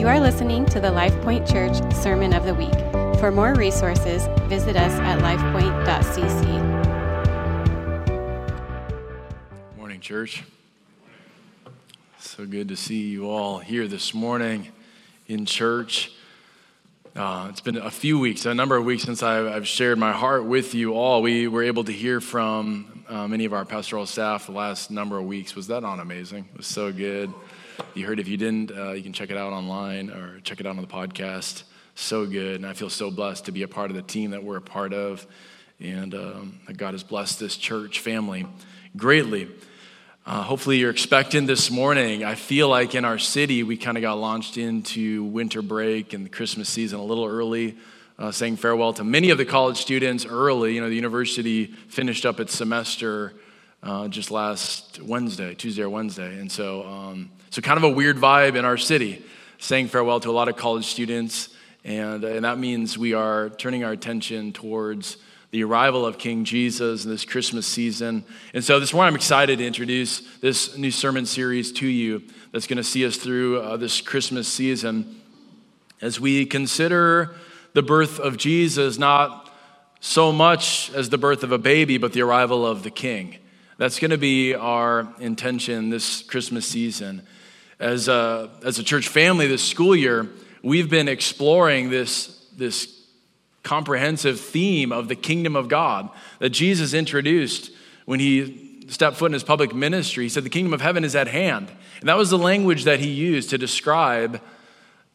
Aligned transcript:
You 0.00 0.08
are 0.08 0.18
listening 0.18 0.64
to 0.64 0.80
the 0.80 0.88
LifePoint 0.88 1.46
Church 1.46 1.76
Sermon 1.94 2.32
of 2.32 2.46
the 2.46 2.54
Week. 2.54 2.72
For 3.20 3.30
more 3.30 3.52
resources, 3.52 4.26
visit 4.48 4.74
us 4.74 4.94
at 4.94 5.18
lifepoint.cc. 5.18 6.56
Morning, 9.76 10.00
church. 10.00 10.42
So 12.18 12.46
good 12.46 12.68
to 12.68 12.76
see 12.76 13.10
you 13.10 13.28
all 13.28 13.58
here 13.58 13.86
this 13.86 14.14
morning 14.14 14.68
in 15.28 15.44
church. 15.44 16.10
Uh, 17.14 17.48
it's 17.50 17.60
been 17.60 17.76
a 17.76 17.90
few 17.90 18.18
weeks, 18.18 18.46
a 18.46 18.54
number 18.54 18.76
of 18.76 18.86
weeks 18.86 19.02
since 19.02 19.22
I've, 19.22 19.48
I've, 19.48 19.68
shared 19.68 19.98
my 19.98 20.12
heart 20.12 20.46
with 20.46 20.74
you 20.74 20.94
all. 20.94 21.20
We 21.20 21.46
were 21.46 21.64
able 21.64 21.84
to 21.84 21.92
hear 21.92 22.22
from 22.22 23.04
uh, 23.06 23.28
many 23.28 23.44
of 23.44 23.52
our 23.52 23.66
pastoral 23.66 24.06
staff 24.06 24.46
the 24.46 24.52
last 24.52 24.90
number 24.90 25.18
of 25.18 25.26
weeks. 25.26 25.54
Was 25.54 25.66
that 25.66 25.82
not 25.82 26.00
amazing? 26.00 26.48
It 26.52 26.56
was 26.56 26.66
so 26.66 26.90
good. 26.90 27.30
You 27.94 28.06
heard 28.06 28.20
if 28.20 28.28
you 28.28 28.36
didn't, 28.36 28.70
uh, 28.70 28.92
you 28.92 29.02
can 29.02 29.12
check 29.12 29.30
it 29.30 29.36
out 29.36 29.52
online 29.52 30.10
or 30.10 30.40
check 30.40 30.60
it 30.60 30.66
out 30.66 30.76
on 30.76 30.82
the 30.82 30.86
podcast. 30.86 31.64
So 31.94 32.26
good. 32.26 32.56
And 32.56 32.66
I 32.66 32.72
feel 32.72 32.90
so 32.90 33.10
blessed 33.10 33.46
to 33.46 33.52
be 33.52 33.62
a 33.62 33.68
part 33.68 33.90
of 33.90 33.96
the 33.96 34.02
team 34.02 34.30
that 34.30 34.42
we're 34.42 34.56
a 34.56 34.62
part 34.62 34.92
of. 34.92 35.26
And 35.80 36.14
um, 36.14 36.60
God 36.76 36.94
has 36.94 37.02
blessed 37.02 37.40
this 37.40 37.56
church 37.56 38.00
family 38.00 38.46
greatly. 38.96 39.48
Uh, 40.26 40.42
hopefully, 40.42 40.76
you're 40.76 40.90
expecting 40.90 41.46
this 41.46 41.70
morning. 41.70 42.24
I 42.24 42.34
feel 42.34 42.68
like 42.68 42.94
in 42.94 43.04
our 43.04 43.18
city, 43.18 43.62
we 43.62 43.76
kind 43.76 43.96
of 43.96 44.02
got 44.02 44.14
launched 44.14 44.58
into 44.58 45.24
winter 45.24 45.62
break 45.62 46.12
and 46.12 46.24
the 46.24 46.28
Christmas 46.28 46.68
season 46.68 47.00
a 47.00 47.04
little 47.04 47.24
early, 47.24 47.76
uh, 48.18 48.30
saying 48.30 48.56
farewell 48.56 48.92
to 48.94 49.04
many 49.04 49.30
of 49.30 49.38
the 49.38 49.46
college 49.46 49.78
students 49.78 50.26
early. 50.26 50.74
You 50.74 50.82
know, 50.82 50.88
the 50.88 50.94
university 50.94 51.66
finished 51.66 52.26
up 52.26 52.38
its 52.38 52.54
semester 52.54 53.34
uh, 53.82 54.08
just 54.08 54.30
last 54.30 55.00
Wednesday, 55.02 55.54
Tuesday 55.54 55.82
or 55.82 55.90
Wednesday. 55.90 56.38
And 56.38 56.50
so, 56.50 56.86
um, 56.86 57.30
so 57.50 57.62
kind 57.62 57.78
of 57.78 57.84
a 57.84 57.90
weird 57.90 58.16
vibe 58.16 58.56
in 58.56 58.64
our 58.64 58.76
city, 58.76 59.24
saying 59.58 59.88
farewell 59.88 60.20
to 60.20 60.30
a 60.30 60.32
lot 60.32 60.48
of 60.48 60.56
college 60.56 60.86
students. 60.86 61.48
And, 61.84 62.24
and 62.24 62.44
that 62.44 62.58
means 62.58 62.98
we 62.98 63.14
are 63.14 63.48
turning 63.50 63.84
our 63.84 63.92
attention 63.92 64.52
towards 64.52 65.16
the 65.50 65.64
arrival 65.64 66.06
of 66.06 66.18
King 66.18 66.44
Jesus 66.44 67.04
in 67.04 67.10
this 67.10 67.24
Christmas 67.24 67.66
season. 67.66 68.24
And 68.54 68.62
so 68.62 68.78
this 68.78 68.92
morning 68.92 69.08
I'm 69.08 69.16
excited 69.16 69.58
to 69.58 69.66
introduce 69.66 70.20
this 70.38 70.76
new 70.76 70.92
sermon 70.92 71.26
series 71.26 71.72
to 71.72 71.86
you 71.86 72.22
that's 72.52 72.66
going 72.66 72.76
to 72.76 72.84
see 72.84 73.04
us 73.04 73.16
through 73.16 73.60
uh, 73.60 73.76
this 73.76 74.00
Christmas 74.00 74.46
season 74.46 75.20
as 76.00 76.20
we 76.20 76.46
consider 76.46 77.34
the 77.72 77.82
birth 77.82 78.20
of 78.20 78.36
Jesus 78.36 78.98
not 78.98 79.52
so 80.00 80.32
much 80.32 80.90
as 80.94 81.10
the 81.10 81.18
birth 81.18 81.42
of 81.42 81.52
a 81.52 81.58
baby, 81.58 81.98
but 81.98 82.12
the 82.12 82.22
arrival 82.22 82.64
of 82.66 82.82
the 82.82 82.90
King. 82.90 83.36
That's 83.80 83.98
going 83.98 84.10
to 84.10 84.18
be 84.18 84.54
our 84.54 85.08
intention 85.20 85.88
this 85.88 86.20
Christmas 86.20 86.66
season. 86.66 87.22
As 87.78 88.08
a, 88.08 88.50
as 88.62 88.78
a 88.78 88.82
church 88.82 89.08
family 89.08 89.46
this 89.46 89.66
school 89.66 89.96
year, 89.96 90.28
we've 90.62 90.90
been 90.90 91.08
exploring 91.08 91.88
this, 91.88 92.46
this 92.54 92.94
comprehensive 93.62 94.38
theme 94.38 94.92
of 94.92 95.08
the 95.08 95.16
kingdom 95.16 95.56
of 95.56 95.68
God 95.68 96.10
that 96.40 96.50
Jesus 96.50 96.92
introduced 96.92 97.70
when 98.04 98.20
he 98.20 98.84
stepped 98.88 99.16
foot 99.16 99.30
in 99.30 99.32
his 99.32 99.44
public 99.44 99.74
ministry. 99.74 100.24
He 100.24 100.28
said, 100.28 100.44
The 100.44 100.50
kingdom 100.50 100.74
of 100.74 100.82
heaven 100.82 101.02
is 101.02 101.16
at 101.16 101.28
hand. 101.28 101.70
And 102.00 102.08
that 102.10 102.18
was 102.18 102.28
the 102.28 102.36
language 102.36 102.84
that 102.84 103.00
he 103.00 103.08
used 103.08 103.48
to 103.48 103.56
describe 103.56 104.42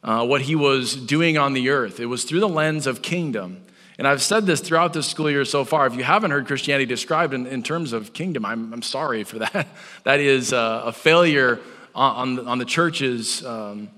uh, 0.02 0.26
what 0.26 0.40
he 0.40 0.56
was 0.56 0.96
doing 0.96 1.38
on 1.38 1.52
the 1.52 1.70
earth. 1.70 2.00
It 2.00 2.06
was 2.06 2.24
through 2.24 2.40
the 2.40 2.48
lens 2.48 2.88
of 2.88 3.00
kingdom. 3.00 3.62
And 3.98 4.06
I've 4.06 4.22
said 4.22 4.44
this 4.44 4.60
throughout 4.60 4.92
this 4.92 5.06
school 5.06 5.30
year 5.30 5.44
so 5.44 5.64
far. 5.64 5.86
If 5.86 5.94
you 5.94 6.04
haven't 6.04 6.30
heard 6.30 6.46
Christianity 6.46 6.86
described 6.86 7.32
in, 7.32 7.46
in 7.46 7.62
terms 7.62 7.92
of 7.92 8.12
kingdom, 8.12 8.44
I'm, 8.44 8.72
I'm 8.72 8.82
sorry 8.82 9.24
for 9.24 9.38
that. 9.38 9.68
that 10.04 10.20
is 10.20 10.52
uh, 10.52 10.82
a 10.84 10.92
failure 10.92 11.60
on, 11.94 12.46
on, 12.46 12.58
the 12.58 12.66
church's, 12.66 13.44
um, 13.44 13.88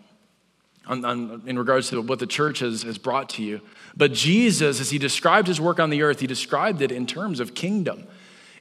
on, 0.86 1.04
on, 1.04 1.42
in 1.46 1.58
regards 1.58 1.90
to 1.90 2.00
what 2.00 2.20
the 2.20 2.28
church 2.28 2.60
has, 2.60 2.82
has 2.82 2.96
brought 2.96 3.30
to 3.30 3.42
you. 3.42 3.60
But 3.96 4.12
Jesus, 4.12 4.80
as 4.80 4.90
he 4.90 4.98
described 4.98 5.48
his 5.48 5.60
work 5.60 5.80
on 5.80 5.90
the 5.90 6.02
earth, 6.02 6.20
he 6.20 6.28
described 6.28 6.80
it 6.80 6.92
in 6.92 7.06
terms 7.06 7.40
of 7.40 7.54
kingdom. 7.54 8.06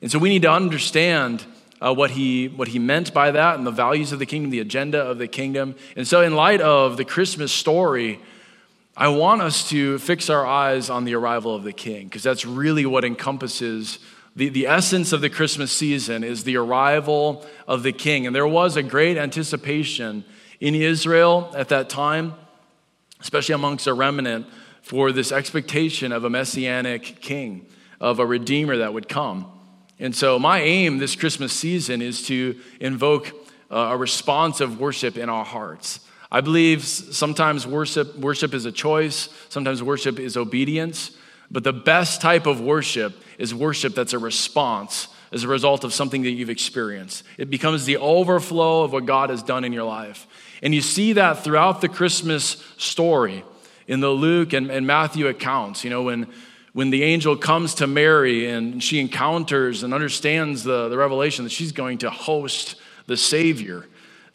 And 0.01 0.11
so 0.11 0.17
we 0.17 0.29
need 0.29 0.41
to 0.41 0.51
understand 0.51 1.45
uh, 1.79 1.93
what, 1.93 2.11
he, 2.11 2.47
what 2.47 2.69
he 2.69 2.79
meant 2.79 3.13
by 3.13 3.29
that 3.29 3.57
and 3.57 3.67
the 3.67 3.71
values 3.71 4.11
of 4.11 4.17
the 4.17 4.25
kingdom, 4.25 4.49
the 4.49 4.59
agenda 4.59 4.99
of 4.99 5.19
the 5.19 5.27
kingdom. 5.27 5.75
And 5.95 6.07
so, 6.07 6.21
in 6.21 6.35
light 6.35 6.61
of 6.61 6.97
the 6.97 7.05
Christmas 7.05 7.51
story, 7.51 8.19
I 8.99 9.09
want 9.09 9.43
us 9.43 9.69
to 9.69 9.99
fix 9.99 10.27
our 10.27 10.43
eyes 10.43 10.89
on 10.89 11.05
the 11.05 11.13
arrival 11.13 11.53
of 11.53 11.63
the 11.63 11.71
king, 11.71 12.05
because 12.05 12.23
that's 12.23 12.45
really 12.47 12.83
what 12.83 13.05
encompasses 13.05 13.99
the, 14.35 14.49
the 14.49 14.65
essence 14.65 15.13
of 15.13 15.21
the 15.21 15.29
Christmas 15.29 15.71
season 15.71 16.23
is 16.23 16.43
the 16.43 16.57
arrival 16.57 17.45
of 17.67 17.83
the 17.83 17.91
king. 17.91 18.25
And 18.25 18.35
there 18.35 18.47
was 18.47 18.75
a 18.75 18.81
great 18.81 19.15
anticipation 19.15 20.25
in 20.59 20.73
Israel 20.73 21.53
at 21.55 21.69
that 21.69 21.91
time, 21.91 22.33
especially 23.19 23.53
amongst 23.53 23.85
a 23.85 23.93
remnant 23.93 24.47
for 24.81 25.11
this 25.11 25.31
expectation 25.31 26.11
of 26.11 26.23
a 26.23 26.29
messianic 26.31 27.21
king, 27.21 27.67
of 28.01 28.17
a 28.17 28.25
redeemer 28.25 28.77
that 28.77 28.95
would 28.95 29.07
come. 29.07 29.45
And 29.99 30.15
so, 30.15 30.39
my 30.39 30.61
aim 30.61 30.97
this 30.97 31.15
Christmas 31.15 31.53
season 31.53 32.01
is 32.01 32.25
to 32.27 32.59
invoke 32.79 33.31
uh, 33.69 33.89
a 33.91 33.97
response 33.97 34.59
of 34.59 34.79
worship 34.79 35.17
in 35.17 35.29
our 35.29 35.45
hearts. 35.45 35.99
I 36.31 36.41
believe 36.41 36.83
sometimes 36.83 37.65
worship, 37.65 38.17
worship 38.17 38.53
is 38.53 38.65
a 38.65 38.71
choice, 38.71 39.29
sometimes 39.49 39.81
worship 39.81 40.19
is 40.19 40.35
obedience, 40.35 41.11
but 41.49 41.63
the 41.63 41.73
best 41.73 42.21
type 42.21 42.45
of 42.45 42.59
worship 42.59 43.15
is 43.37 43.53
worship 43.53 43.95
that's 43.95 44.13
a 44.13 44.19
response 44.19 45.07
as 45.31 45.43
a 45.43 45.47
result 45.47 45.83
of 45.83 45.93
something 45.93 46.23
that 46.23 46.31
you've 46.31 46.49
experienced. 46.49 47.23
It 47.37 47.49
becomes 47.49 47.85
the 47.85 47.97
overflow 47.97 48.83
of 48.83 48.93
what 48.93 49.05
God 49.05 49.29
has 49.29 49.43
done 49.43 49.63
in 49.63 49.73
your 49.73 49.83
life. 49.83 50.27
And 50.61 50.73
you 50.73 50.81
see 50.81 51.13
that 51.13 51.43
throughout 51.43 51.81
the 51.81 51.89
Christmas 51.89 52.63
story 52.77 53.43
in 53.87 53.99
the 53.99 54.09
Luke 54.09 54.53
and, 54.53 54.69
and 54.69 54.87
Matthew 54.87 55.27
accounts. 55.27 55.83
You 55.83 55.89
know, 55.89 56.03
when, 56.03 56.27
when 56.73 56.89
the 56.89 57.03
angel 57.03 57.35
comes 57.37 57.75
to 57.75 57.87
Mary 57.87 58.49
and 58.49 58.83
she 58.83 58.99
encounters 58.99 59.83
and 59.83 59.93
understands 59.93 60.63
the, 60.63 60.89
the 60.89 60.97
revelation 60.97 61.43
that 61.45 61.51
she's 61.51 61.71
going 61.71 61.99
to 61.99 62.09
host 62.09 62.75
the 63.05 63.17
Savior 63.17 63.85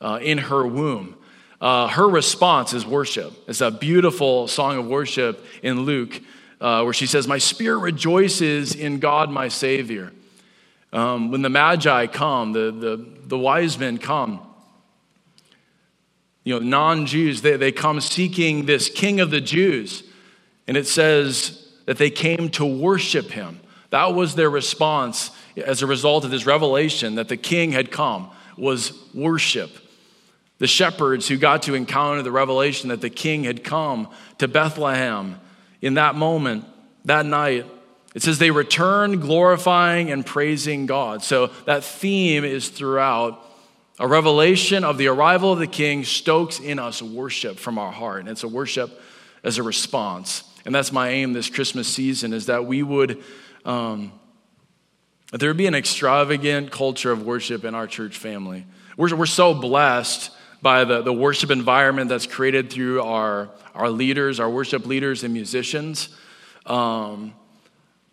uh, 0.00 0.18
in 0.22 0.38
her 0.38 0.66
womb. 0.66 1.16
Uh, 1.62 1.86
her 1.86 2.08
response 2.08 2.72
is 2.72 2.84
worship. 2.84 3.32
It's 3.46 3.60
a 3.60 3.70
beautiful 3.70 4.48
song 4.48 4.78
of 4.78 4.86
worship 4.88 5.46
in 5.62 5.82
Luke 5.82 6.20
uh, 6.60 6.82
where 6.82 6.92
she 6.92 7.06
says, 7.06 7.28
My 7.28 7.38
spirit 7.38 7.78
rejoices 7.78 8.74
in 8.74 8.98
God, 8.98 9.30
my 9.30 9.46
Savior. 9.46 10.12
Um, 10.92 11.30
when 11.30 11.42
the 11.42 11.48
Magi 11.48 12.08
come, 12.08 12.52
the, 12.52 12.72
the, 12.72 13.06
the 13.26 13.38
wise 13.38 13.78
men 13.78 13.98
come, 13.98 14.40
you 16.42 16.58
know, 16.58 16.66
non 16.66 17.06
Jews, 17.06 17.42
they, 17.42 17.56
they 17.56 17.70
come 17.70 18.00
seeking 18.00 18.66
this 18.66 18.88
king 18.88 19.20
of 19.20 19.30
the 19.30 19.40
Jews. 19.40 20.02
And 20.66 20.76
it 20.76 20.88
says 20.88 21.72
that 21.86 21.96
they 21.96 22.10
came 22.10 22.48
to 22.50 22.66
worship 22.66 23.30
him. 23.30 23.60
That 23.90 24.14
was 24.14 24.34
their 24.34 24.50
response 24.50 25.30
as 25.56 25.80
a 25.80 25.86
result 25.86 26.24
of 26.24 26.32
this 26.32 26.44
revelation 26.44 27.14
that 27.14 27.28
the 27.28 27.36
king 27.36 27.70
had 27.70 27.92
come, 27.92 28.32
was 28.56 28.92
worship. 29.14 29.70
The 30.62 30.68
shepherds 30.68 31.26
who 31.26 31.38
got 31.38 31.64
to 31.64 31.74
encounter 31.74 32.22
the 32.22 32.30
revelation 32.30 32.90
that 32.90 33.00
the 33.00 33.10
king 33.10 33.42
had 33.42 33.64
come 33.64 34.08
to 34.38 34.46
Bethlehem 34.46 35.40
in 35.80 35.94
that 35.94 36.14
moment, 36.14 36.64
that 37.04 37.26
night, 37.26 37.66
it 38.14 38.22
says 38.22 38.38
they 38.38 38.52
returned 38.52 39.20
glorifying 39.20 40.12
and 40.12 40.24
praising 40.24 40.86
God. 40.86 41.24
So 41.24 41.48
that 41.66 41.82
theme 41.82 42.44
is 42.44 42.68
throughout 42.68 43.44
a 43.98 44.06
revelation 44.06 44.84
of 44.84 44.98
the 44.98 45.08
arrival 45.08 45.52
of 45.52 45.58
the 45.58 45.66
king 45.66 46.04
stokes 46.04 46.60
in 46.60 46.78
us 46.78 47.02
worship 47.02 47.58
from 47.58 47.76
our 47.76 47.90
heart. 47.90 48.20
And 48.20 48.28
it's 48.28 48.44
a 48.44 48.48
worship 48.48 49.02
as 49.42 49.58
a 49.58 49.64
response. 49.64 50.44
And 50.64 50.72
that's 50.72 50.92
my 50.92 51.08
aim 51.08 51.32
this 51.32 51.50
Christmas 51.50 51.88
season 51.88 52.32
is 52.32 52.46
that 52.46 52.66
we 52.66 52.84
would, 52.84 53.20
um, 53.64 54.12
there 55.32 55.50
would 55.50 55.56
be 55.56 55.66
an 55.66 55.74
extravagant 55.74 56.70
culture 56.70 57.10
of 57.10 57.26
worship 57.26 57.64
in 57.64 57.74
our 57.74 57.88
church 57.88 58.16
family. 58.16 58.64
We're, 58.96 59.16
we're 59.16 59.26
so 59.26 59.54
blessed 59.54 60.30
by 60.62 60.84
the, 60.84 61.02
the 61.02 61.12
worship 61.12 61.50
environment 61.50 62.08
that's 62.08 62.26
created 62.26 62.70
through 62.70 63.02
our, 63.02 63.50
our 63.74 63.90
leaders, 63.90 64.38
our 64.40 64.48
worship 64.48 64.86
leaders 64.86 65.24
and 65.24 65.34
musicians. 65.34 66.08
Um, 66.64 67.34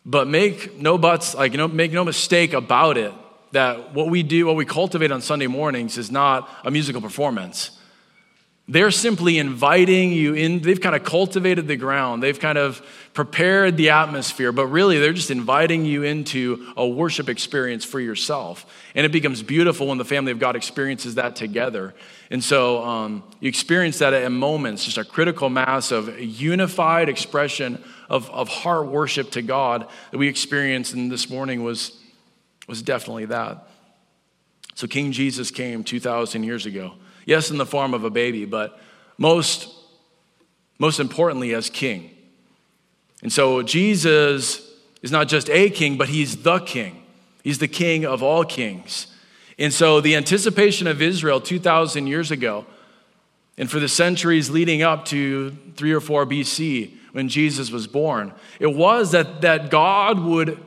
but 0.05 0.27
make 0.27 0.77
no 0.77 0.97
buts, 0.97 1.35
like, 1.35 1.51
you 1.51 1.59
know, 1.59 1.67
make 1.67 1.91
no 1.91 2.03
mistake 2.03 2.53
about 2.53 2.97
it 2.97 3.13
that 3.51 3.93
what 3.93 4.09
we 4.09 4.23
do, 4.23 4.45
what 4.47 4.55
we 4.55 4.65
cultivate 4.65 5.11
on 5.11 5.21
Sunday 5.21 5.47
mornings 5.47 5.97
is 5.97 6.11
not 6.11 6.49
a 6.63 6.71
musical 6.71 7.01
performance. 7.01 7.78
They're 8.69 8.91
simply 8.91 9.39
inviting 9.39 10.11
you 10.11 10.35
in. 10.35 10.59
They've 10.59 10.79
kind 10.79 10.95
of 10.95 11.03
cultivated 11.03 11.67
the 11.67 11.75
ground. 11.75 12.21
They've 12.21 12.39
kind 12.39 12.57
of 12.57 12.85
prepared 13.13 13.77
the 13.77 13.89
atmosphere, 13.89 14.51
but 14.51 14.67
really 14.67 14.99
they're 14.99 15.11
just 15.11 15.31
inviting 15.31 15.85
you 15.85 16.03
into 16.03 16.71
a 16.77 16.87
worship 16.87 17.29
experience 17.29 17.83
for 17.83 17.99
yourself. 17.99 18.71
And 18.93 19.07
it 19.07 19.11
becomes 19.11 19.41
beautiful 19.41 19.87
when 19.87 19.97
the 19.97 20.05
family 20.05 20.31
of 20.31 20.37
God 20.37 20.55
experiences 20.55 21.15
that 21.15 21.35
together. 21.35 21.95
And 22.29 22.43
so 22.43 22.83
um, 22.85 23.23
you 23.39 23.49
experience 23.49 23.97
that 23.99 24.13
at 24.13 24.31
moments, 24.31 24.85
just 24.85 24.99
a 24.99 25.03
critical 25.03 25.49
mass 25.49 25.91
of 25.91 26.19
unified 26.19 27.09
expression 27.09 27.83
of, 28.07 28.29
of 28.29 28.49
heart 28.49 28.85
worship 28.85 29.31
to 29.31 29.41
God 29.41 29.87
that 30.11 30.17
we 30.19 30.27
experienced. 30.27 30.93
And 30.93 31.11
this 31.11 31.27
morning 31.27 31.63
was 31.63 31.99
was 32.69 32.83
definitely 32.83 33.25
that. 33.25 33.67
So 34.75 34.87
King 34.87 35.11
Jesus 35.11 35.49
came 35.49 35.83
2,000 35.83 36.43
years 36.43 36.67
ago. 36.67 36.93
Yes, 37.29 37.51
in 37.51 37.59
the 37.59 37.65
form 37.67 37.93
of 37.93 38.03
a 38.03 38.09
baby, 38.09 38.45
but 38.45 38.79
most, 39.19 39.71
most 40.79 40.99
importantly, 40.99 41.53
as 41.53 41.69
king. 41.69 42.09
And 43.21 43.31
so 43.31 43.61
Jesus 43.61 44.67
is 45.03 45.11
not 45.11 45.27
just 45.27 45.47
a 45.51 45.69
king, 45.69 45.95
but 45.95 46.09
he's 46.09 46.37
the 46.37 46.57
king. 46.57 47.03
He's 47.43 47.59
the 47.59 47.67
king 47.67 48.03
of 48.03 48.23
all 48.23 48.43
kings. 48.43 49.15
And 49.59 49.71
so 49.71 50.01
the 50.01 50.15
anticipation 50.15 50.87
of 50.87 51.03
Israel 51.03 51.39
2,000 51.39 52.07
years 52.07 52.31
ago, 52.31 52.65
and 53.59 53.69
for 53.69 53.79
the 53.79 53.87
centuries 53.87 54.49
leading 54.49 54.81
up 54.81 55.05
to 55.05 55.51
3 55.75 55.93
or 55.93 56.01
4 56.01 56.25
BC, 56.25 56.95
when 57.11 57.29
Jesus 57.29 57.69
was 57.69 57.85
born, 57.85 58.33
it 58.59 58.73
was 58.73 59.11
that, 59.11 59.41
that 59.41 59.69
God 59.69 60.19
would 60.19 60.57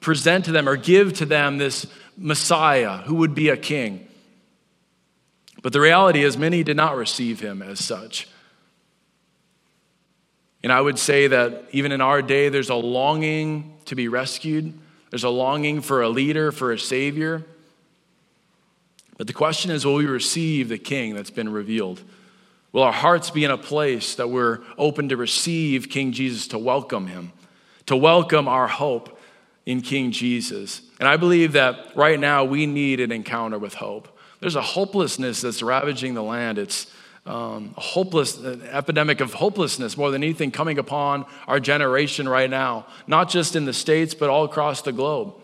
present 0.00 0.44
to 0.44 0.52
them 0.52 0.68
or 0.68 0.76
give 0.76 1.14
to 1.14 1.26
them 1.26 1.58
this 1.58 1.88
Messiah 2.16 2.98
who 2.98 3.16
would 3.16 3.34
be 3.34 3.48
a 3.48 3.56
king. 3.56 4.04
But 5.62 5.72
the 5.72 5.80
reality 5.80 6.22
is, 6.22 6.36
many 6.36 6.62
did 6.62 6.76
not 6.76 6.96
receive 6.96 7.40
him 7.40 7.62
as 7.62 7.84
such. 7.84 8.28
And 10.62 10.72
I 10.72 10.80
would 10.80 10.98
say 10.98 11.28
that 11.28 11.64
even 11.72 11.92
in 11.92 12.00
our 12.00 12.22
day, 12.22 12.48
there's 12.48 12.70
a 12.70 12.74
longing 12.74 13.78
to 13.86 13.94
be 13.94 14.08
rescued, 14.08 14.72
there's 15.10 15.24
a 15.24 15.30
longing 15.30 15.80
for 15.80 16.02
a 16.02 16.08
leader, 16.08 16.52
for 16.52 16.72
a 16.72 16.78
savior. 16.78 17.44
But 19.16 19.26
the 19.26 19.32
question 19.32 19.70
is 19.70 19.84
will 19.84 19.96
we 19.96 20.06
receive 20.06 20.68
the 20.68 20.78
king 20.78 21.14
that's 21.14 21.30
been 21.30 21.48
revealed? 21.48 22.02
Will 22.72 22.82
our 22.82 22.92
hearts 22.92 23.30
be 23.30 23.44
in 23.44 23.50
a 23.50 23.58
place 23.58 24.14
that 24.16 24.28
we're 24.28 24.60
open 24.76 25.08
to 25.08 25.16
receive 25.16 25.88
King 25.88 26.12
Jesus, 26.12 26.48
to 26.48 26.58
welcome 26.58 27.06
him, 27.06 27.32
to 27.86 27.96
welcome 27.96 28.46
our 28.46 28.68
hope 28.68 29.18
in 29.64 29.80
King 29.80 30.12
Jesus? 30.12 30.82
And 31.00 31.08
I 31.08 31.16
believe 31.16 31.54
that 31.54 31.96
right 31.96 32.20
now 32.20 32.44
we 32.44 32.66
need 32.66 33.00
an 33.00 33.10
encounter 33.10 33.58
with 33.58 33.74
hope. 33.74 34.17
There's 34.40 34.56
a 34.56 34.62
hopelessness 34.62 35.40
that's 35.40 35.62
ravaging 35.62 36.14
the 36.14 36.22
land. 36.22 36.58
It's 36.58 36.86
um, 37.26 37.74
a 37.76 37.80
hopeless 37.80 38.38
an 38.38 38.62
epidemic 38.62 39.20
of 39.20 39.34
hopelessness 39.34 39.96
more 39.96 40.10
than 40.10 40.22
anything 40.22 40.50
coming 40.50 40.78
upon 40.78 41.26
our 41.46 41.60
generation 41.60 42.28
right 42.28 42.48
now, 42.48 42.86
not 43.06 43.28
just 43.28 43.54
in 43.54 43.66
the 43.66 43.72
States, 43.74 44.14
but 44.14 44.30
all 44.30 44.44
across 44.44 44.82
the 44.82 44.92
globe. 44.92 45.34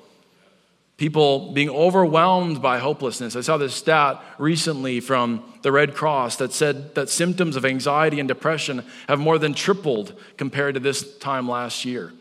People 0.96 1.52
being 1.52 1.68
overwhelmed 1.68 2.62
by 2.62 2.78
hopelessness. 2.78 3.34
I 3.34 3.40
saw 3.40 3.58
this 3.58 3.74
stat 3.74 4.22
recently 4.38 5.00
from 5.00 5.44
the 5.62 5.72
Red 5.72 5.94
Cross 5.94 6.36
that 6.36 6.52
said 6.52 6.94
that 6.94 7.10
symptoms 7.10 7.56
of 7.56 7.64
anxiety 7.64 8.20
and 8.20 8.28
depression 8.28 8.84
have 9.08 9.18
more 9.18 9.38
than 9.38 9.54
tripled 9.54 10.14
compared 10.36 10.74
to 10.74 10.80
this 10.80 11.18
time 11.18 11.48
last 11.48 11.84
year. 11.84 12.12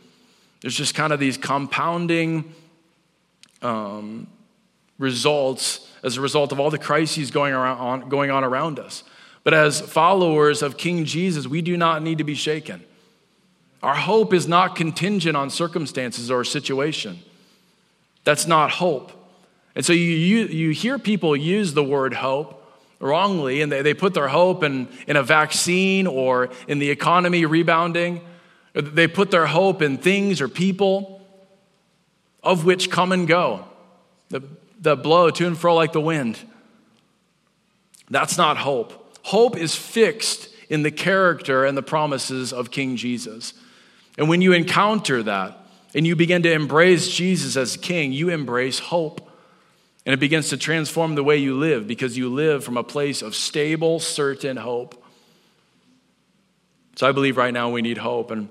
There's 0.62 0.76
just 0.76 0.96
kind 0.96 1.14
of 1.14 1.20
these 1.20 1.38
compounding 1.38 2.52
um, 3.62 4.28
results 4.98 5.88
as 6.04 6.18
a 6.18 6.22
result 6.22 6.52
of 6.52 6.60
all 6.60 6.70
the 6.70 6.78
crises 6.78 7.32
going, 7.32 7.54
around, 7.54 8.10
going 8.10 8.30
on 8.30 8.44
around 8.44 8.80
us. 8.80 9.04
But 9.44 9.54
as 9.54 9.82
followers 9.82 10.62
of 10.62 10.78
King 10.78 11.06
Jesus, 11.06 11.48
we 11.48 11.62
do 11.62 11.78
not 11.78 12.02
need 12.02 12.18
to 12.18 12.24
be 12.24 12.36
shaken. 12.36 12.84
Our 13.82 13.96
hope 13.96 14.34
is 14.34 14.48
not 14.48 14.76
contingent 14.76 15.36
on 15.36 15.50
circumstances 15.50 16.32
or 16.32 16.44
situation. 16.44 17.20
That's 18.24 18.48
not 18.48 18.72
hope. 18.72 19.12
And 19.76 19.86
so 19.86 19.92
you, 19.92 20.04
you, 20.04 20.46
you 20.46 20.70
hear 20.70 20.98
people 20.98 21.36
use 21.36 21.74
the 21.74 21.84
word 21.84 22.14
hope 22.14 22.60
wrongly, 23.00 23.62
and 23.62 23.72
they, 23.72 23.82
they 23.82 23.94
put 23.94 24.14
their 24.14 24.30
hope 24.30 24.64
in, 24.64 24.88
in 25.08 25.18
a 25.18 25.24
vaccine 25.24 26.08
or 26.08 26.50
in 26.68 26.80
the 26.80 26.90
economy 26.90 27.46
rebounding. 27.46 28.22
They 28.74 29.08
put 29.08 29.32
their 29.32 29.46
hope 29.46 29.82
in 29.82 29.98
things 29.98 30.40
or 30.40 30.48
people 30.48 31.22
of 32.42 32.66
which 32.66 32.90
come 32.90 33.12
and 33.12 33.28
go 33.28 33.66
that 34.84 35.02
blow 35.02 35.30
to 35.30 35.48
and 35.48 35.58
fro 35.58 35.76
like 35.76 35.94
the 35.94 36.02
wind. 36.02 36.38
That's 38.10 38.38
not 38.38 38.58
hope. 38.58 39.18
Hope 39.24 39.58
is 39.58 39.76
fixed 39.76 40.50
in 40.70 40.84
the 40.84 40.92
character 40.92 41.66
and 41.66 41.78
the 41.78 41.84
promises 41.84 42.54
of 42.54 42.72
King 42.72 42.96
Jesus. 42.96 43.54
And 44.18 44.30
when 44.30 44.42
you 44.42 44.54
encounter 44.54 45.24
that 45.24 45.58
and 45.96 46.06
you 46.06 46.16
begin 46.16 46.44
to 46.44 46.52
embrace 46.52 47.10
Jesus 47.10 47.56
as 47.56 47.78
King, 47.78 48.12
you 48.12 48.30
embrace 48.30 48.80
hope. 48.80 49.30
And 50.06 50.14
it 50.14 50.20
begins 50.20 50.50
to 50.50 50.58
transform 50.58 51.16
the 51.16 51.24
way 51.24 51.38
you 51.38 51.58
live 51.58 51.88
because 51.88 52.18
you 52.18 52.30
live 52.30 52.64
from 52.64 52.76
a 52.76 52.84
place 52.84 53.22
of 53.22 53.36
stable, 53.36 54.00
certain 54.00 54.58
hope. 54.58 55.02
So 56.98 57.08
I 57.08 57.14
believe 57.14 57.38
right 57.38 57.54
now 57.54 57.72
we 57.72 57.82
need 57.82 57.98
hope. 57.98 58.30
And 58.30 58.50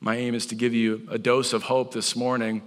my 0.00 0.16
aim 0.16 0.36
is 0.36 0.46
to 0.46 0.54
give 0.54 0.72
you 0.72 1.06
a 1.10 1.18
dose 1.18 1.52
of 1.52 1.64
hope 1.64 1.92
this 1.92 2.14
morning 2.14 2.62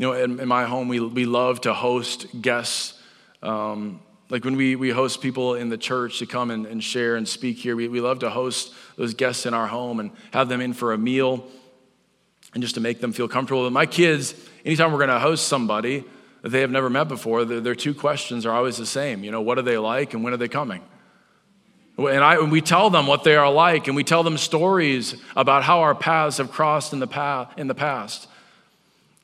you 0.00 0.06
know, 0.06 0.14
in, 0.14 0.40
in 0.40 0.48
my 0.48 0.64
home, 0.64 0.88
we, 0.88 0.98
we 0.98 1.26
love 1.26 1.60
to 1.60 1.74
host 1.74 2.26
guests. 2.40 2.98
Um, 3.42 4.00
like 4.30 4.46
when 4.46 4.56
we, 4.56 4.74
we 4.74 4.88
host 4.88 5.20
people 5.20 5.56
in 5.56 5.68
the 5.68 5.76
church 5.76 6.20
to 6.20 6.26
come 6.26 6.50
and, 6.50 6.64
and 6.64 6.82
share 6.82 7.16
and 7.16 7.28
speak 7.28 7.58
here, 7.58 7.76
we, 7.76 7.86
we 7.86 8.00
love 8.00 8.20
to 8.20 8.30
host 8.30 8.72
those 8.96 9.12
guests 9.12 9.44
in 9.44 9.52
our 9.52 9.66
home 9.66 10.00
and 10.00 10.12
have 10.32 10.48
them 10.48 10.62
in 10.62 10.72
for 10.72 10.94
a 10.94 10.98
meal 10.98 11.46
and 12.54 12.62
just 12.62 12.76
to 12.76 12.80
make 12.80 13.02
them 13.02 13.12
feel 13.12 13.28
comfortable. 13.28 13.66
And 13.66 13.74
my 13.74 13.84
kids, 13.84 14.34
anytime 14.64 14.90
we're 14.90 15.00
going 15.00 15.10
to 15.10 15.18
host 15.18 15.48
somebody 15.48 16.02
that 16.40 16.48
they 16.48 16.62
have 16.62 16.70
never 16.70 16.88
met 16.88 17.06
before, 17.06 17.44
their, 17.44 17.60
their 17.60 17.74
two 17.74 17.92
questions 17.92 18.46
are 18.46 18.52
always 18.52 18.78
the 18.78 18.86
same. 18.86 19.22
You 19.22 19.30
know, 19.30 19.42
what 19.42 19.58
are 19.58 19.62
they 19.62 19.76
like 19.76 20.14
and 20.14 20.24
when 20.24 20.32
are 20.32 20.38
they 20.38 20.48
coming? 20.48 20.82
And, 21.98 22.24
I, 22.24 22.36
and 22.36 22.50
we 22.50 22.62
tell 22.62 22.88
them 22.88 23.06
what 23.06 23.22
they 23.22 23.36
are 23.36 23.52
like, 23.52 23.86
and 23.86 23.94
we 23.94 24.04
tell 24.04 24.22
them 24.22 24.38
stories 24.38 25.14
about 25.36 25.62
how 25.62 25.80
our 25.80 25.94
paths 25.94 26.38
have 26.38 26.50
crossed 26.50 26.94
in 26.94 27.00
the, 27.00 27.06
past, 27.06 27.58
in 27.58 27.66
the 27.66 27.74
past. 27.74 28.28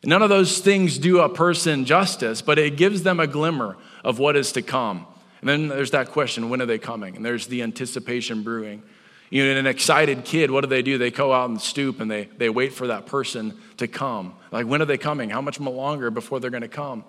None 0.04 0.22
of 0.22 0.28
those 0.28 0.58
things 0.58 0.98
do 0.98 1.20
a 1.20 1.28
person 1.28 1.84
justice, 1.84 2.42
but 2.42 2.58
it 2.58 2.76
gives 2.76 3.02
them 3.02 3.18
a 3.18 3.26
glimmer 3.26 3.76
of 4.04 4.18
what 4.18 4.36
is 4.36 4.52
to 4.52 4.62
come. 4.62 5.06
And 5.40 5.48
then 5.48 5.68
there's 5.68 5.90
that 5.92 6.10
question 6.10 6.48
when 6.48 6.62
are 6.62 6.66
they 6.66 6.78
coming? 6.78 7.16
And 7.16 7.24
there's 7.24 7.46
the 7.46 7.62
anticipation 7.62 8.42
brewing. 8.42 8.82
You 9.30 9.44
know, 9.44 9.50
in 9.50 9.56
an 9.56 9.66
excited 9.66 10.24
kid, 10.24 10.50
what 10.50 10.60
do 10.60 10.68
they 10.68 10.82
do? 10.82 10.98
They 10.98 11.10
go 11.10 11.32
out 11.32 11.50
and 11.50 11.60
stoop 11.60 12.00
and 12.00 12.10
they, 12.10 12.24
they 12.36 12.48
wait 12.48 12.72
for 12.72 12.86
that 12.86 13.06
person 13.06 13.58
to 13.78 13.88
come. 13.88 14.34
Like, 14.52 14.66
when 14.66 14.80
are 14.80 14.86
they 14.86 14.98
coming? 14.98 15.30
How 15.30 15.40
much 15.40 15.58
longer 15.58 16.10
before 16.10 16.38
they're 16.38 16.50
going 16.50 16.62
to 16.62 16.68
come? 16.68 17.04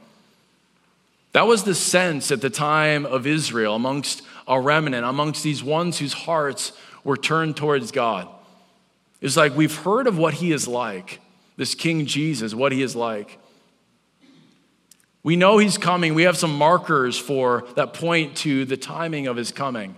That 1.34 1.46
was 1.46 1.64
the 1.64 1.76
sense 1.76 2.32
at 2.32 2.42
the 2.42 2.50
time 2.50 3.06
of 3.06 3.28
Israel 3.28 3.76
amongst 3.76 4.24
a 4.48 4.60
remnant, 4.60 5.06
amongst 5.06 5.44
these 5.44 5.64
ones 5.64 6.00
whose 6.00 6.14
hearts 6.14 6.72
were 7.04 7.18
turned 7.18 7.56
towards 7.56 7.92
God. 7.92 8.28
It's 9.22 9.38
like 9.38 9.56
we've 9.56 9.76
heard 9.76 10.08
of 10.08 10.18
what 10.18 10.36
he 10.36 10.52
is 10.52 10.68
like 10.68 11.20
this 11.58 11.76
King 11.76 12.06
Jesus, 12.06 12.54
what 12.54 12.72
he 12.72 12.82
is 12.82 12.96
like. 12.96 13.40
We 15.24 15.36
know 15.36 15.58
he's 15.58 15.78
coming. 15.78 16.14
We 16.14 16.24
have 16.24 16.38
some 16.38 16.56
markers 16.56 17.18
for 17.18 17.68
that 17.76 17.94
point 17.94 18.38
to 18.38 18.64
the 18.64 18.78
timing 18.78 19.28
of 19.28 19.36
his 19.36 19.52
coming. 19.52 19.96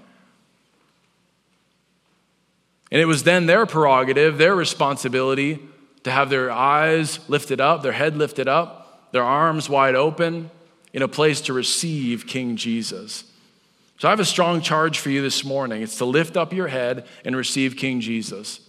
And 2.92 3.00
it 3.00 3.06
was 3.06 3.24
then 3.24 3.46
their 3.46 3.68
prerogative, 3.68 4.40
their 4.40 4.56
responsibility 4.56 5.60
to 6.04 6.12
have 6.12 6.30
their 6.30 6.50
eyes 6.50 7.20
lifted 7.30 7.62
up, 7.62 7.84
their 7.84 7.92
head 7.92 8.18
lifted 8.18 8.48
up, 8.48 9.12
their 9.12 9.24
arms 9.24 9.70
wide 9.70 9.96
open 9.96 10.50
in 10.94 11.02
a 11.02 11.08
place 11.08 11.42
to 11.42 11.54
receive 11.54 12.26
King 12.26 12.56
Jesus. 12.56 13.26
So 14.00 14.08
I 14.08 14.12
have 14.12 14.20
a 14.20 14.26
strong 14.26 14.62
charge 14.62 14.98
for 14.98 15.10
you 15.10 15.22
this 15.22 15.44
morning. 15.44 15.82
It's 15.82 15.98
to 15.98 16.06
lift 16.06 16.38
up 16.38 16.54
your 16.54 16.70
head 16.70 17.06
and 17.26 17.36
receive 17.36 17.76
King 17.76 18.00
Jesus. 18.00 18.62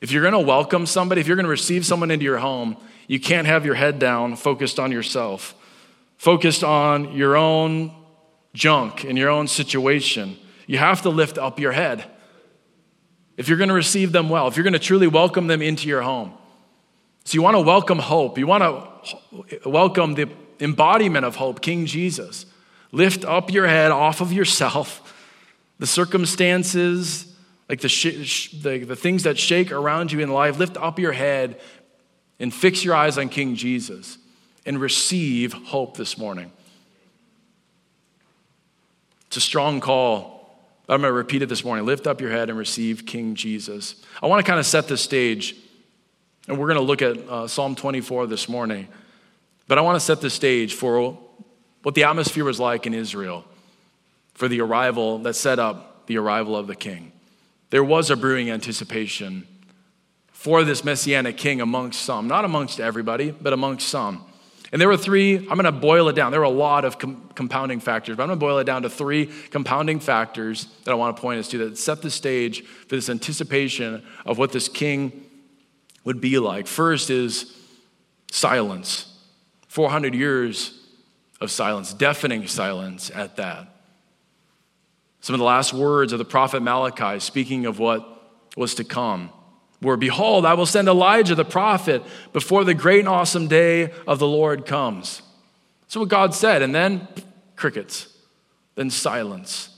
If 0.00 0.12
you're 0.12 0.22
going 0.22 0.32
to 0.32 0.38
welcome 0.40 0.86
somebody, 0.86 1.20
if 1.20 1.26
you're 1.26 1.36
going 1.36 1.44
to 1.44 1.50
receive 1.50 1.86
someone 1.86 2.10
into 2.10 2.24
your 2.24 2.38
home, 2.38 2.76
you 3.08 3.18
can't 3.18 3.46
have 3.46 3.64
your 3.64 3.74
head 3.74 3.98
down 3.98 4.36
focused 4.36 4.78
on 4.78 4.92
yourself, 4.92 5.54
focused 6.18 6.62
on 6.62 7.16
your 7.16 7.36
own 7.36 7.94
junk 8.52 9.04
and 9.04 9.16
your 9.16 9.30
own 9.30 9.48
situation. 9.48 10.36
You 10.66 10.78
have 10.78 11.02
to 11.02 11.10
lift 11.10 11.38
up 11.38 11.58
your 11.58 11.72
head. 11.72 12.04
If 13.36 13.48
you're 13.48 13.58
going 13.58 13.68
to 13.68 13.74
receive 13.74 14.12
them 14.12 14.28
well, 14.28 14.48
if 14.48 14.56
you're 14.56 14.64
going 14.64 14.72
to 14.72 14.78
truly 14.78 15.06
welcome 15.06 15.46
them 15.46 15.62
into 15.62 15.88
your 15.88 16.02
home. 16.02 16.32
So 17.24 17.34
you 17.34 17.42
want 17.42 17.56
to 17.56 17.60
welcome 17.60 17.98
hope. 17.98 18.38
You 18.38 18.46
want 18.46 18.62
to 18.62 19.68
welcome 19.68 20.14
the 20.14 20.28
embodiment 20.60 21.24
of 21.24 21.36
hope, 21.36 21.60
King 21.60 21.86
Jesus. 21.86 22.46
Lift 22.92 23.24
up 23.24 23.52
your 23.52 23.66
head 23.66 23.90
off 23.90 24.20
of 24.20 24.32
yourself, 24.32 25.12
the 25.78 25.86
circumstances, 25.86 27.35
like 27.68 27.80
the, 27.80 27.88
sh- 27.88 28.50
the, 28.52 28.78
the 28.78 28.96
things 28.96 29.24
that 29.24 29.38
shake 29.38 29.72
around 29.72 30.12
you 30.12 30.20
in 30.20 30.30
life, 30.30 30.58
lift 30.58 30.76
up 30.76 30.98
your 30.98 31.12
head 31.12 31.60
and 32.38 32.52
fix 32.52 32.84
your 32.84 32.94
eyes 32.94 33.18
on 33.18 33.28
King 33.28 33.56
Jesus 33.56 34.18
and 34.64 34.80
receive 34.80 35.52
hope 35.52 35.96
this 35.96 36.16
morning. 36.16 36.52
It's 39.28 39.36
a 39.36 39.40
strong 39.40 39.80
call. 39.80 40.34
I'm 40.88 41.00
going 41.00 41.10
to 41.10 41.16
repeat 41.16 41.42
it 41.42 41.48
this 41.48 41.64
morning. 41.64 41.84
Lift 41.84 42.06
up 42.06 42.20
your 42.20 42.30
head 42.30 42.48
and 42.48 42.58
receive 42.58 43.06
King 43.06 43.34
Jesus. 43.34 43.96
I 44.22 44.26
want 44.26 44.44
to 44.44 44.48
kind 44.48 44.60
of 44.60 44.66
set 44.66 44.86
the 44.86 44.96
stage, 44.96 45.56
and 46.46 46.58
we're 46.58 46.68
going 46.68 46.78
to 46.78 46.84
look 46.84 47.02
at 47.02 47.18
uh, 47.28 47.48
Psalm 47.48 47.74
24 47.74 48.28
this 48.28 48.48
morning. 48.48 48.86
But 49.66 49.78
I 49.78 49.80
want 49.80 49.96
to 49.96 50.00
set 50.00 50.20
the 50.20 50.30
stage 50.30 50.74
for 50.74 51.18
what 51.82 51.96
the 51.96 52.04
atmosphere 52.04 52.44
was 52.44 52.60
like 52.60 52.86
in 52.86 52.94
Israel 52.94 53.44
for 54.34 54.46
the 54.46 54.60
arrival 54.60 55.18
that 55.18 55.34
set 55.34 55.58
up 55.58 56.06
the 56.06 56.18
arrival 56.18 56.54
of 56.54 56.68
the 56.68 56.76
king 56.76 57.10
there 57.70 57.84
was 57.84 58.10
a 58.10 58.16
brewing 58.16 58.50
anticipation 58.50 59.46
for 60.32 60.64
this 60.64 60.84
messianic 60.84 61.36
king 61.36 61.60
amongst 61.60 62.02
some, 62.02 62.28
not 62.28 62.44
amongst 62.44 62.78
everybody, 62.78 63.30
but 63.30 63.52
amongst 63.52 63.88
some. 63.88 64.24
And 64.72 64.80
there 64.80 64.88
were 64.88 64.96
three, 64.96 65.36
I'm 65.36 65.56
going 65.56 65.64
to 65.64 65.72
boil 65.72 66.08
it 66.08 66.14
down. 66.14 66.32
There 66.32 66.40
were 66.40 66.46
a 66.46 66.50
lot 66.50 66.84
of 66.84 66.98
com- 66.98 67.30
compounding 67.34 67.80
factors, 67.80 68.16
but 68.16 68.24
I'm 68.24 68.28
going 68.28 68.38
to 68.38 68.44
boil 68.44 68.58
it 68.58 68.64
down 68.64 68.82
to 68.82 68.90
three 68.90 69.26
compounding 69.50 70.00
factors 70.00 70.66
that 70.84 70.90
I 70.90 70.94
want 70.94 71.16
to 71.16 71.20
point 71.20 71.38
us 71.38 71.48
to 71.48 71.58
that 71.58 71.78
set 71.78 72.02
the 72.02 72.10
stage 72.10 72.64
for 72.64 72.96
this 72.96 73.08
anticipation 73.08 74.04
of 74.24 74.38
what 74.38 74.52
this 74.52 74.68
king 74.68 75.24
would 76.04 76.20
be 76.20 76.38
like. 76.38 76.66
First 76.66 77.10
is 77.10 77.56
silence 78.30 79.12
400 79.68 80.14
years 80.14 80.86
of 81.40 81.50
silence, 81.50 81.92
deafening 81.92 82.46
silence 82.46 83.10
at 83.14 83.36
that. 83.36 83.75
Some 85.26 85.34
of 85.34 85.38
the 85.40 85.44
last 85.44 85.74
words 85.74 86.12
of 86.12 86.20
the 86.20 86.24
prophet 86.24 86.62
Malachi, 86.62 87.18
speaking 87.18 87.66
of 87.66 87.80
what 87.80 88.06
was 88.56 88.76
to 88.76 88.84
come, 88.84 89.30
were 89.82 89.96
Behold, 89.96 90.46
I 90.46 90.54
will 90.54 90.66
send 90.66 90.86
Elijah 90.86 91.34
the 91.34 91.44
prophet 91.44 92.04
before 92.32 92.62
the 92.62 92.74
great 92.74 93.00
and 93.00 93.08
awesome 93.08 93.48
day 93.48 93.92
of 94.06 94.20
the 94.20 94.28
Lord 94.28 94.66
comes. 94.66 95.22
That's 95.80 95.96
what 95.96 96.08
God 96.10 96.32
said. 96.32 96.62
And 96.62 96.72
then 96.72 97.08
crickets, 97.56 98.06
then 98.76 98.88
silence. 98.88 99.70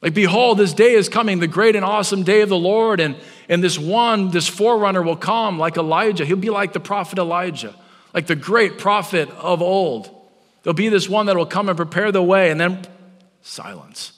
Like, 0.00 0.14
behold, 0.14 0.58
this 0.58 0.74
day 0.74 0.92
is 0.92 1.08
coming, 1.08 1.40
the 1.40 1.48
great 1.48 1.74
and 1.74 1.84
awesome 1.84 2.22
day 2.22 2.42
of 2.42 2.48
the 2.48 2.56
Lord, 2.56 3.00
and, 3.00 3.16
and 3.48 3.64
this 3.64 3.80
one, 3.80 4.30
this 4.30 4.46
forerunner 4.46 5.02
will 5.02 5.16
come 5.16 5.58
like 5.58 5.76
Elijah. 5.76 6.24
He'll 6.24 6.36
be 6.36 6.50
like 6.50 6.72
the 6.72 6.78
prophet 6.78 7.18
Elijah, 7.18 7.74
like 8.14 8.28
the 8.28 8.36
great 8.36 8.78
prophet 8.78 9.28
of 9.30 9.60
old. 9.60 10.08
There'll 10.62 10.74
be 10.74 10.88
this 10.88 11.08
one 11.08 11.26
that 11.26 11.36
will 11.36 11.46
come 11.46 11.68
and 11.68 11.76
prepare 11.76 12.12
the 12.12 12.22
way, 12.22 12.52
and 12.52 12.60
then 12.60 12.86
silence. 13.44 14.12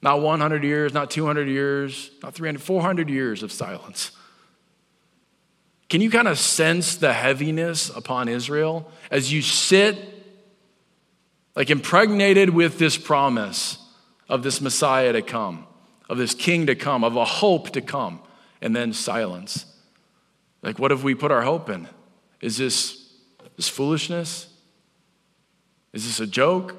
Not 0.00 0.20
100 0.20 0.64
years, 0.64 0.94
not 0.94 1.10
200 1.10 1.48
years, 1.48 2.10
not 2.22 2.34
300, 2.34 2.62
400 2.62 3.10
years 3.10 3.42
of 3.42 3.52
silence. 3.52 4.12
Can 5.88 6.00
you 6.00 6.10
kind 6.10 6.26
of 6.26 6.38
sense 6.38 6.96
the 6.96 7.12
heaviness 7.12 7.90
upon 7.90 8.28
Israel 8.28 8.90
as 9.10 9.30
you 9.30 9.42
sit, 9.42 9.96
like 11.54 11.68
impregnated 11.70 12.50
with 12.50 12.78
this 12.78 12.96
promise 12.96 13.78
of 14.28 14.42
this 14.42 14.60
Messiah 14.60 15.12
to 15.12 15.22
come, 15.22 15.66
of 16.08 16.16
this 16.16 16.34
king 16.34 16.66
to 16.66 16.74
come, 16.74 17.04
of 17.04 17.16
a 17.16 17.24
hope 17.24 17.70
to 17.70 17.82
come, 17.82 18.20
and 18.62 18.74
then 18.74 18.92
silence? 18.92 19.66
Like, 20.62 20.78
what 20.78 20.90
have 20.90 21.04
we 21.04 21.14
put 21.14 21.30
our 21.30 21.42
hope 21.42 21.68
in? 21.68 21.88
Is 22.40 22.56
this, 22.56 23.12
this 23.56 23.68
foolishness? 23.68 24.48
Is 25.92 26.06
this 26.06 26.20
a 26.20 26.26
joke? 26.26 26.74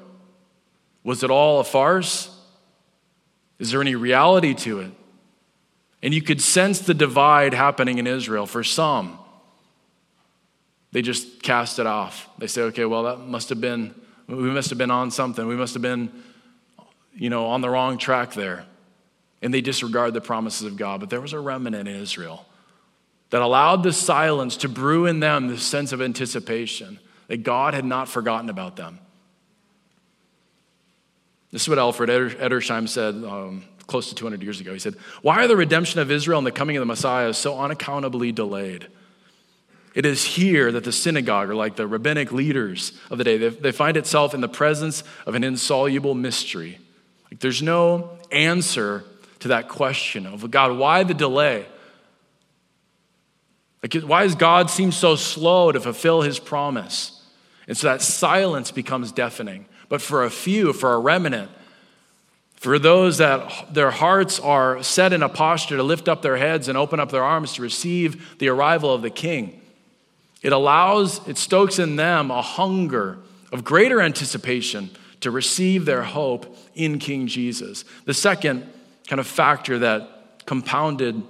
Was 1.04 1.22
it 1.22 1.30
all 1.30 1.60
a 1.60 1.64
farce? 1.64 2.34
Is 3.58 3.70
there 3.70 3.80
any 3.80 3.94
reality 3.94 4.54
to 4.54 4.80
it? 4.80 4.90
And 6.02 6.12
you 6.12 6.20
could 6.20 6.40
sense 6.40 6.80
the 6.80 6.94
divide 6.94 7.54
happening 7.54 7.98
in 7.98 8.06
Israel. 8.06 8.46
For 8.46 8.64
some, 8.64 9.18
they 10.92 11.02
just 11.02 11.42
cast 11.42 11.78
it 11.78 11.86
off. 11.86 12.28
They 12.38 12.46
say, 12.46 12.62
okay, 12.62 12.84
well, 12.84 13.04
that 13.04 13.20
must 13.20 13.48
have 13.50 13.60
been, 13.60 13.94
we 14.26 14.50
must 14.50 14.70
have 14.70 14.78
been 14.78 14.90
on 14.90 15.10
something. 15.10 15.46
We 15.46 15.56
must 15.56 15.74
have 15.74 15.82
been, 15.82 16.10
you 17.14 17.30
know, 17.30 17.46
on 17.46 17.60
the 17.60 17.70
wrong 17.70 17.96
track 17.98 18.32
there. 18.32 18.66
And 19.40 19.52
they 19.52 19.60
disregard 19.60 20.14
the 20.14 20.20
promises 20.20 20.66
of 20.66 20.76
God. 20.76 21.00
But 21.00 21.10
there 21.10 21.20
was 21.20 21.32
a 21.32 21.40
remnant 21.40 21.88
in 21.88 21.94
Israel 21.94 22.46
that 23.30 23.42
allowed 23.42 23.82
the 23.82 23.92
silence 23.92 24.56
to 24.58 24.68
brew 24.68 25.06
in 25.06 25.20
them 25.20 25.48
this 25.48 25.62
sense 25.62 25.92
of 25.92 26.00
anticipation 26.00 26.98
that 27.28 27.42
God 27.42 27.74
had 27.74 27.84
not 27.84 28.08
forgotten 28.08 28.48
about 28.48 28.76
them. 28.76 29.00
This 31.54 31.62
is 31.62 31.68
what 31.68 31.78
Alfred 31.78 32.10
Edersheim 32.10 32.88
said 32.88 33.14
um, 33.14 33.62
close 33.86 34.08
to 34.08 34.14
200 34.16 34.42
years 34.42 34.60
ago. 34.60 34.72
He 34.72 34.80
said, 34.80 34.96
Why 35.22 35.44
are 35.44 35.46
the 35.46 35.56
redemption 35.56 36.00
of 36.00 36.10
Israel 36.10 36.38
and 36.38 36.44
the 36.44 36.50
coming 36.50 36.76
of 36.76 36.80
the 36.80 36.86
Messiah 36.86 37.32
so 37.32 37.56
unaccountably 37.56 38.32
delayed? 38.32 38.88
It 39.94 40.04
is 40.04 40.24
here 40.24 40.72
that 40.72 40.82
the 40.82 40.90
synagogue, 40.90 41.48
or 41.48 41.54
like 41.54 41.76
the 41.76 41.86
rabbinic 41.86 42.32
leaders 42.32 42.98
of 43.08 43.18
the 43.18 43.24
day, 43.24 43.36
they, 43.36 43.50
they 43.50 43.70
find 43.70 43.96
itself 43.96 44.34
in 44.34 44.40
the 44.40 44.48
presence 44.48 45.04
of 45.26 45.36
an 45.36 45.44
insoluble 45.44 46.16
mystery. 46.16 46.80
Like 47.30 47.38
there's 47.38 47.62
no 47.62 48.18
answer 48.32 49.04
to 49.38 49.48
that 49.48 49.68
question 49.68 50.26
of 50.26 50.50
God, 50.50 50.76
why 50.76 51.04
the 51.04 51.14
delay? 51.14 51.66
Like, 53.80 53.94
why 54.02 54.24
does 54.24 54.34
God 54.34 54.70
seem 54.70 54.90
so 54.90 55.14
slow 55.14 55.70
to 55.70 55.78
fulfill 55.78 56.22
his 56.22 56.40
promise? 56.40 57.24
And 57.68 57.76
so 57.76 57.86
that 57.86 58.02
silence 58.02 58.72
becomes 58.72 59.12
deafening. 59.12 59.66
But 59.88 60.02
for 60.02 60.24
a 60.24 60.30
few, 60.30 60.72
for 60.72 60.94
a 60.94 60.98
remnant, 60.98 61.50
for 62.56 62.78
those 62.78 63.18
that 63.18 63.74
their 63.74 63.90
hearts 63.90 64.40
are 64.40 64.82
set 64.82 65.12
in 65.12 65.22
a 65.22 65.28
posture 65.28 65.76
to 65.76 65.82
lift 65.82 66.08
up 66.08 66.22
their 66.22 66.38
heads 66.38 66.68
and 66.68 66.78
open 66.78 66.98
up 66.98 67.10
their 67.10 67.22
arms 67.22 67.52
to 67.54 67.62
receive 67.62 68.38
the 68.38 68.48
arrival 68.48 68.94
of 68.94 69.02
the 69.02 69.10
king, 69.10 69.60
it 70.42 70.52
allows, 70.52 71.26
it 71.28 71.36
stokes 71.36 71.78
in 71.78 71.96
them 71.96 72.30
a 72.30 72.42
hunger 72.42 73.18
of 73.52 73.64
greater 73.64 74.00
anticipation 74.00 74.90
to 75.20 75.30
receive 75.30 75.84
their 75.84 76.02
hope 76.02 76.56
in 76.74 76.98
King 76.98 77.26
Jesus. 77.26 77.84
The 78.04 78.14
second 78.14 78.70
kind 79.08 79.20
of 79.20 79.26
factor 79.26 79.78
that 79.80 80.46
compounded 80.46 81.22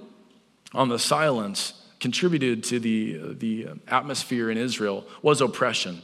on 0.73 0.89
the 0.89 0.99
silence, 0.99 1.73
contributed 1.99 2.63
to 2.65 2.79
the, 2.79 3.33
the 3.33 3.67
atmosphere 3.87 4.51
in 4.51 4.57
Israel, 4.57 5.05
was 5.21 5.39
oppression. 5.41 6.01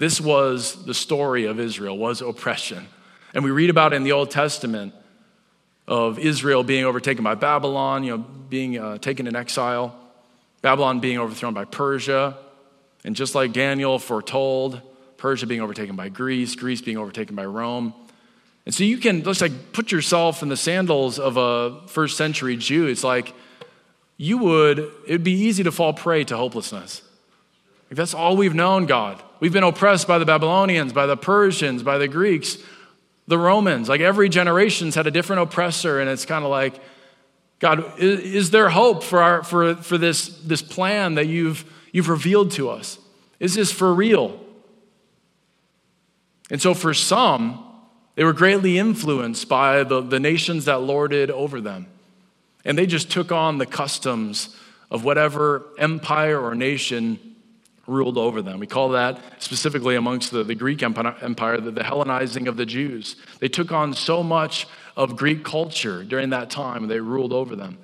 This 0.00 0.18
was 0.18 0.86
the 0.86 0.94
story 0.94 1.44
of 1.44 1.60
Israel, 1.60 1.98
was 1.98 2.22
oppression. 2.22 2.86
And 3.34 3.44
we 3.44 3.50
read 3.50 3.68
about 3.68 3.92
in 3.92 4.02
the 4.02 4.12
Old 4.12 4.30
Testament 4.30 4.94
of 5.86 6.18
Israel 6.18 6.64
being 6.64 6.86
overtaken 6.86 7.22
by 7.22 7.34
Babylon, 7.34 8.02
you 8.04 8.16
know, 8.16 8.24
being 8.48 8.78
uh, 8.78 8.96
taken 8.96 9.26
in 9.26 9.36
exile, 9.36 9.94
Babylon 10.62 11.00
being 11.00 11.18
overthrown 11.18 11.52
by 11.52 11.66
Persia, 11.66 12.38
and 13.04 13.14
just 13.14 13.34
like 13.34 13.52
Daniel 13.52 13.98
foretold, 13.98 14.80
Persia 15.18 15.46
being 15.46 15.60
overtaken 15.60 15.96
by 15.96 16.08
Greece, 16.08 16.54
Greece 16.54 16.80
being 16.80 16.96
overtaken 16.96 17.36
by 17.36 17.44
Rome. 17.44 17.92
And 18.64 18.74
so 18.74 18.84
you 18.84 18.96
can 18.96 19.22
just 19.22 19.42
like 19.42 19.72
put 19.74 19.92
yourself 19.92 20.42
in 20.42 20.48
the 20.48 20.56
sandals 20.56 21.18
of 21.18 21.36
a 21.36 21.86
first 21.88 22.16
century 22.16 22.56
Jew. 22.56 22.86
It's 22.86 23.04
like 23.04 23.34
you 24.16 24.38
would, 24.38 24.78
it'd 25.06 25.24
be 25.24 25.32
easy 25.32 25.62
to 25.64 25.70
fall 25.70 25.92
prey 25.92 26.24
to 26.24 26.38
hopelessness. 26.38 27.02
Like 27.90 27.96
that's 27.96 28.14
all 28.14 28.36
we've 28.36 28.54
known, 28.54 28.86
God. 28.86 29.20
We've 29.40 29.52
been 29.52 29.64
oppressed 29.64 30.06
by 30.06 30.18
the 30.18 30.24
Babylonians, 30.24 30.92
by 30.92 31.06
the 31.06 31.16
Persians, 31.16 31.82
by 31.82 31.98
the 31.98 32.06
Greeks, 32.06 32.56
the 33.26 33.36
Romans. 33.36 33.88
Like 33.88 34.00
every 34.00 34.28
generation's 34.28 34.94
had 34.94 35.08
a 35.08 35.10
different 35.10 35.42
oppressor, 35.42 35.98
and 35.98 36.08
it's 36.08 36.24
kind 36.24 36.44
of 36.44 36.52
like, 36.52 36.80
God, 37.58 37.98
is, 37.98 38.20
is, 38.20 38.50
there 38.50 38.70
hope 38.70 39.02
for, 39.02 39.20
our, 39.20 39.42
for, 39.42 39.74
for 39.74 39.98
this, 39.98 40.28
this 40.38 40.62
plan 40.62 41.16
that 41.16 41.26
you've, 41.26 41.64
you've 41.92 42.08
revealed 42.08 42.52
to 42.52 42.70
us? 42.70 42.98
Is 43.40 43.54
this 43.54 43.72
for 43.72 43.92
real? 43.92 44.38
And 46.48 46.62
so 46.62 46.74
for 46.74 46.94
some, 46.94 47.64
they 48.14 48.22
were 48.24 48.32
greatly 48.32 48.78
influenced 48.78 49.48
by 49.48 49.82
the, 49.82 50.00
the 50.00 50.20
nations 50.20 50.66
that 50.66 50.80
lorded 50.80 51.30
over 51.30 51.60
them. 51.60 51.86
And 52.64 52.78
they 52.78 52.86
just 52.86 53.10
took 53.10 53.32
on 53.32 53.58
the 53.58 53.66
customs 53.66 54.56
of 54.90 55.04
whatever 55.04 55.66
empire 55.78 56.38
or 56.38 56.54
nation 56.54 57.18
ruled 57.90 58.16
over 58.16 58.40
them. 58.40 58.60
We 58.60 58.66
call 58.66 58.90
that 58.90 59.20
specifically 59.42 59.96
amongst 59.96 60.30
the, 60.30 60.44
the 60.44 60.54
Greek 60.54 60.82
Empire 60.82 61.60
the, 61.60 61.70
the 61.70 61.82
Hellenizing 61.82 62.46
of 62.46 62.56
the 62.56 62.64
Jews. 62.64 63.16
They 63.40 63.48
took 63.48 63.72
on 63.72 63.92
so 63.94 64.22
much 64.22 64.66
of 64.96 65.16
Greek 65.16 65.44
culture 65.44 66.04
during 66.04 66.30
that 66.30 66.50
time, 66.50 66.88
they 66.88 67.00
ruled 67.00 67.32
over 67.32 67.56
them. 67.56 67.78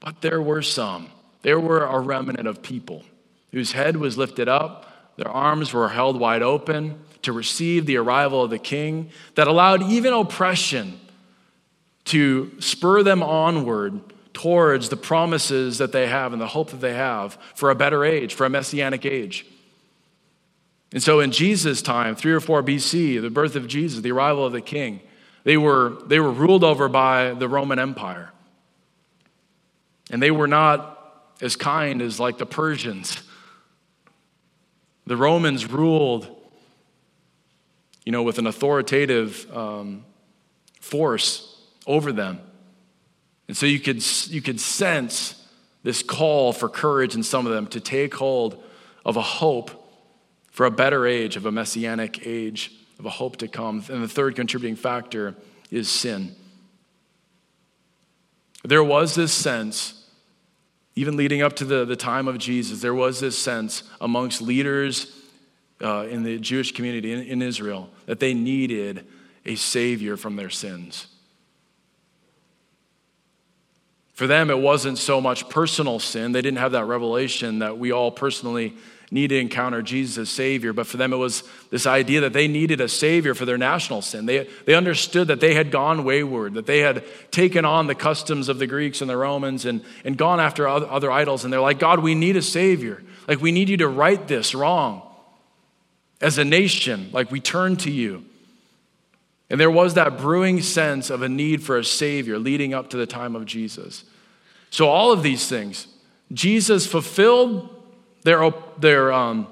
But 0.00 0.20
there 0.20 0.42
were 0.42 0.62
some, 0.62 1.08
there 1.42 1.60
were 1.60 1.84
a 1.84 1.98
remnant 2.00 2.46
of 2.46 2.62
people 2.62 3.04
whose 3.52 3.72
head 3.72 3.96
was 3.96 4.18
lifted 4.18 4.48
up, 4.48 5.14
their 5.16 5.28
arms 5.28 5.72
were 5.72 5.88
held 5.88 6.18
wide 6.18 6.42
open 6.42 6.98
to 7.22 7.32
receive 7.32 7.86
the 7.86 7.96
arrival 7.96 8.42
of 8.42 8.50
the 8.50 8.58
king, 8.58 9.10
that 9.36 9.46
allowed 9.46 9.82
even 9.84 10.12
oppression 10.12 11.00
to 12.04 12.52
spur 12.60 13.02
them 13.02 13.22
onward 13.22 14.00
towards 14.34 14.90
the 14.90 14.96
promises 14.96 15.78
that 15.78 15.92
they 15.92 16.08
have 16.08 16.32
and 16.32 16.42
the 16.42 16.48
hope 16.48 16.70
that 16.70 16.80
they 16.80 16.92
have 16.92 17.38
for 17.54 17.70
a 17.70 17.74
better 17.74 18.04
age, 18.04 18.34
for 18.34 18.44
a 18.44 18.50
messianic 18.50 19.06
age. 19.06 19.46
And 20.92 21.02
so 21.02 21.20
in 21.20 21.30
Jesus' 21.30 21.80
time, 21.80 22.14
3 22.14 22.32
or 22.32 22.40
4 22.40 22.62
BC, 22.62 23.22
the 23.22 23.30
birth 23.30 23.56
of 23.56 23.66
Jesus, 23.66 24.00
the 24.00 24.12
arrival 24.12 24.44
of 24.44 24.52
the 24.52 24.60
king, 24.60 25.00
they 25.44 25.56
were, 25.56 25.96
they 26.06 26.20
were 26.20 26.30
ruled 26.30 26.64
over 26.64 26.88
by 26.88 27.32
the 27.32 27.48
Roman 27.48 27.78
Empire. 27.78 28.30
And 30.10 30.22
they 30.22 30.30
were 30.30 30.46
not 30.46 31.30
as 31.40 31.56
kind 31.56 32.02
as 32.02 32.20
like 32.20 32.38
the 32.38 32.46
Persians. 32.46 33.22
The 35.06 35.16
Romans 35.16 35.70
ruled, 35.70 36.28
you 38.04 38.12
know, 38.12 38.22
with 38.22 38.38
an 38.38 38.46
authoritative 38.46 39.46
um, 39.54 40.04
force 40.80 41.56
over 41.86 42.12
them. 42.12 42.40
And 43.48 43.56
so 43.56 43.66
you 43.66 43.78
could, 43.78 44.02
you 44.28 44.40
could 44.40 44.60
sense 44.60 45.40
this 45.82 46.02
call 46.02 46.52
for 46.52 46.68
courage 46.68 47.14
in 47.14 47.22
some 47.22 47.46
of 47.46 47.52
them 47.52 47.66
to 47.68 47.80
take 47.80 48.14
hold 48.14 48.62
of 49.04 49.16
a 49.16 49.22
hope 49.22 49.70
for 50.50 50.66
a 50.66 50.70
better 50.70 51.06
age, 51.06 51.36
of 51.36 51.46
a 51.46 51.52
messianic 51.52 52.26
age, 52.26 52.72
of 52.98 53.06
a 53.06 53.10
hope 53.10 53.36
to 53.38 53.48
come. 53.48 53.84
And 53.90 54.02
the 54.02 54.08
third 54.08 54.36
contributing 54.36 54.76
factor 54.76 55.34
is 55.70 55.88
sin. 55.88 56.34
There 58.62 58.84
was 58.84 59.14
this 59.14 59.32
sense 59.32 60.00
Even 60.96 61.16
leading 61.16 61.42
up 61.42 61.56
to 61.56 61.64
the, 61.64 61.84
the 61.84 61.96
time 61.96 62.28
of 62.28 62.38
Jesus, 62.38 62.80
there 62.80 62.94
was 62.94 63.18
this 63.18 63.36
sense 63.36 63.82
amongst 64.00 64.40
leaders 64.40 65.12
uh, 65.82 66.06
in 66.08 66.22
the 66.22 66.38
Jewish 66.38 66.72
community 66.72 67.12
in, 67.12 67.20
in 67.20 67.42
Israel 67.42 67.90
that 68.06 68.20
they 68.20 68.32
needed 68.32 69.04
a 69.44 69.56
Savior 69.56 70.16
from 70.16 70.36
their 70.36 70.50
sins. 70.50 71.08
For 74.14 74.26
them, 74.28 74.48
it 74.48 74.58
wasn't 74.58 74.98
so 74.98 75.20
much 75.20 75.48
personal 75.48 75.98
sin. 75.98 76.32
They 76.32 76.42
didn't 76.42 76.58
have 76.58 76.72
that 76.72 76.86
revelation 76.86 77.58
that 77.58 77.78
we 77.78 77.92
all 77.92 78.10
personally 78.10 78.74
need 79.10 79.28
to 79.28 79.38
encounter 79.38 79.82
Jesus 79.82 80.18
as 80.18 80.28
Savior. 80.30 80.72
But 80.72 80.86
for 80.86 80.96
them, 80.96 81.12
it 81.12 81.16
was 81.16 81.42
this 81.70 81.86
idea 81.86 82.20
that 82.22 82.32
they 82.32 82.48
needed 82.48 82.80
a 82.80 82.88
Savior 82.88 83.34
for 83.34 83.44
their 83.44 83.58
national 83.58 84.02
sin. 84.02 84.26
They, 84.26 84.48
they 84.66 84.74
understood 84.74 85.28
that 85.28 85.40
they 85.40 85.54
had 85.54 85.70
gone 85.70 86.04
wayward, 86.04 86.54
that 86.54 86.66
they 86.66 86.80
had 86.80 87.04
taken 87.30 87.64
on 87.64 87.86
the 87.86 87.94
customs 87.94 88.48
of 88.48 88.58
the 88.58 88.66
Greeks 88.66 89.00
and 89.00 89.10
the 89.10 89.16
Romans 89.16 89.66
and, 89.66 89.84
and 90.04 90.16
gone 90.16 90.40
after 90.40 90.66
other, 90.66 91.10
idols. 91.10 91.44
And 91.44 91.52
they're 91.52 91.60
like, 91.60 91.78
God, 91.78 92.00
we 92.00 92.14
need 92.14 92.36
a 92.36 92.42
Savior. 92.42 93.02
Like, 93.28 93.40
we 93.40 93.52
need 93.52 93.68
you 93.68 93.76
to 93.78 93.88
right 93.88 94.26
this 94.26 94.54
wrong. 94.54 95.02
As 96.20 96.38
a 96.38 96.44
nation, 96.44 97.10
like, 97.12 97.30
we 97.30 97.40
turn 97.40 97.76
to 97.78 97.90
you. 97.90 98.24
And 99.50 99.60
there 99.60 99.70
was 99.70 99.94
that 99.94 100.18
brewing 100.18 100.62
sense 100.62 101.10
of 101.10 101.22
a 101.22 101.28
need 101.28 101.62
for 101.62 101.78
a 101.78 101.84
Savior 101.84 102.38
leading 102.38 102.72
up 102.72 102.90
to 102.90 102.96
the 102.96 103.06
time 103.06 103.36
of 103.36 103.44
Jesus. 103.44 104.04
So, 104.70 104.88
all 104.88 105.12
of 105.12 105.22
these 105.22 105.48
things, 105.48 105.86
Jesus 106.32 106.86
fulfilled 106.86 107.68
their, 108.22 108.50
their 108.78 109.12
um, 109.12 109.46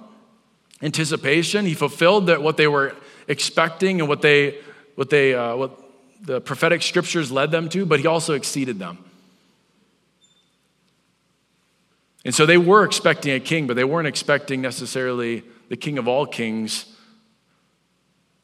anticipation. 0.82 1.66
He 1.66 1.74
fulfilled 1.74 2.26
that 2.26 2.42
what 2.42 2.56
they 2.56 2.66
were 2.66 2.96
expecting 3.28 4.00
and 4.00 4.08
what 4.08 4.22
they, 4.22 4.58
what 4.96 5.10
they, 5.10 5.34
uh, 5.34 5.54
what 5.56 5.78
the 6.22 6.40
prophetic 6.40 6.82
scriptures 6.82 7.30
led 7.30 7.50
them 7.50 7.68
to, 7.68 7.86
but 7.86 8.00
he 8.00 8.06
also 8.06 8.34
exceeded 8.34 8.78
them. 8.78 8.98
And 12.24 12.34
so 12.34 12.46
they 12.46 12.58
were 12.58 12.84
expecting 12.84 13.32
a 13.32 13.40
king, 13.40 13.66
but 13.66 13.74
they 13.74 13.84
weren't 13.84 14.06
expecting 14.06 14.60
necessarily 14.60 15.42
the 15.68 15.76
king 15.76 15.98
of 15.98 16.06
all 16.06 16.26
kings, 16.26 16.86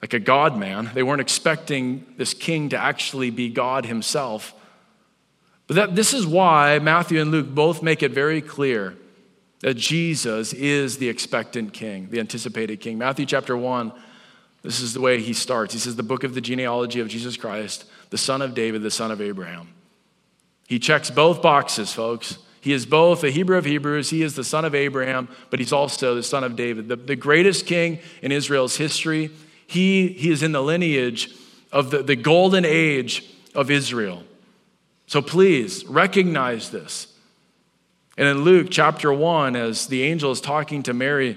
like 0.00 0.14
a 0.14 0.18
God 0.18 0.56
man. 0.56 0.90
They 0.94 1.02
weren't 1.02 1.20
expecting 1.20 2.06
this 2.16 2.34
king 2.34 2.68
to 2.70 2.76
actually 2.76 3.30
be 3.30 3.48
God 3.48 3.86
himself. 3.86 4.54
But 5.66 5.76
that, 5.76 5.96
this 5.96 6.14
is 6.14 6.26
why 6.26 6.78
Matthew 6.78 7.20
and 7.20 7.30
Luke 7.30 7.48
both 7.48 7.82
make 7.82 8.02
it 8.02 8.12
very 8.12 8.40
clear 8.40 8.96
that 9.60 9.74
Jesus 9.74 10.52
is 10.52 10.98
the 10.98 11.08
expectant 11.08 11.72
king, 11.72 12.08
the 12.10 12.20
anticipated 12.20 12.80
king. 12.80 12.96
Matthew 12.96 13.26
chapter 13.26 13.56
1, 13.56 13.92
this 14.62 14.80
is 14.80 14.94
the 14.94 15.00
way 15.00 15.20
he 15.20 15.32
starts. 15.32 15.72
He 15.72 15.80
says, 15.80 15.96
The 15.96 16.02
book 16.02 16.24
of 16.24 16.34
the 16.34 16.40
genealogy 16.40 17.00
of 17.00 17.08
Jesus 17.08 17.36
Christ, 17.36 17.84
the 18.10 18.18
son 18.18 18.40
of 18.40 18.54
David, 18.54 18.82
the 18.82 18.90
son 18.90 19.10
of 19.10 19.20
Abraham. 19.20 19.68
He 20.68 20.78
checks 20.78 21.10
both 21.10 21.42
boxes, 21.42 21.92
folks. 21.92 22.38
He 22.60 22.72
is 22.72 22.86
both 22.86 23.24
a 23.24 23.30
Hebrew 23.30 23.56
of 23.56 23.64
Hebrews, 23.64 24.10
he 24.10 24.22
is 24.22 24.34
the 24.34 24.44
son 24.44 24.64
of 24.64 24.74
Abraham, 24.74 25.28
but 25.50 25.58
he's 25.58 25.72
also 25.72 26.14
the 26.14 26.22
son 26.22 26.44
of 26.44 26.56
David, 26.56 26.88
the, 26.88 26.96
the 26.96 27.16
greatest 27.16 27.66
king 27.66 28.00
in 28.20 28.32
Israel's 28.32 28.76
history. 28.76 29.30
He, 29.68 30.08
he 30.08 30.30
is 30.30 30.42
in 30.42 30.52
the 30.52 30.62
lineage 30.62 31.30
of 31.70 31.90
the, 31.90 32.02
the 32.02 32.16
golden 32.16 32.64
age 32.64 33.22
of 33.54 33.70
Israel. 33.70 34.22
So 35.06 35.20
please 35.20 35.84
recognize 35.84 36.70
this. 36.70 37.14
And 38.16 38.26
in 38.26 38.44
Luke 38.44 38.68
chapter 38.70 39.12
1, 39.12 39.56
as 39.56 39.86
the 39.86 40.04
angel 40.04 40.32
is 40.32 40.40
talking 40.40 40.82
to 40.84 40.94
Mary, 40.94 41.36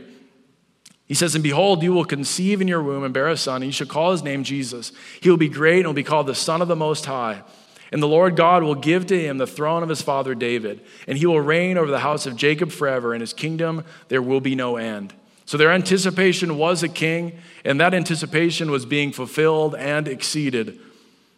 he 1.08 1.14
says, 1.14 1.36
And 1.36 1.44
behold, 1.44 1.84
you 1.84 1.92
will 1.92 2.06
conceive 2.06 2.62
in 2.62 2.70
your 2.70 2.82
womb 2.82 3.04
and 3.04 3.14
bear 3.14 3.28
a 3.28 3.36
son, 3.36 3.58
and 3.58 3.66
you 3.66 3.74
shall 3.74 3.86
call 3.86 4.14
his 4.14 4.24
name 4.24 4.46
Jesus. 4.46 4.94
He 5.20 5.30
will 5.30 5.36
be 5.36 5.50
great 5.50 5.80
and 5.80 5.88
will 5.88 5.94
be 5.94 6.02
called 6.02 6.28
the 6.28 6.34
Son 6.34 6.62
of 6.62 6.70
the 6.70 6.76
Most 6.76 7.06
High. 7.06 7.44
And 7.92 8.02
the 8.02 8.08
Lord 8.08 8.38
God 8.38 8.64
will 8.64 8.76
give 8.76 9.08
to 9.08 9.22
him 9.22 9.40
the 9.40 9.46
throne 9.46 9.84
of 9.84 9.90
his 9.90 10.02
father 10.02 10.36
David, 10.36 10.80
and 11.06 11.18
he 11.18 11.26
will 11.26 11.42
reign 11.42 11.78
over 11.78 11.92
the 11.92 12.00
house 12.00 12.26
of 12.26 12.38
Jacob 12.38 12.72
forever, 12.72 13.14
and 13.14 13.20
his 13.20 13.34
kingdom 13.34 13.84
there 14.08 14.22
will 14.22 14.40
be 14.40 14.56
no 14.56 14.78
end. 14.78 15.14
So 15.52 15.58
their 15.58 15.74
anticipation 15.74 16.58
was 16.58 16.82
a 16.82 16.88
king, 16.88 17.38
and 17.66 17.82
that 17.82 17.94
anticipation 17.94 18.72
was 18.72 18.86
being 18.86 19.12
fulfilled 19.12 19.76
and 19.76 20.08
exceeded 20.08 20.80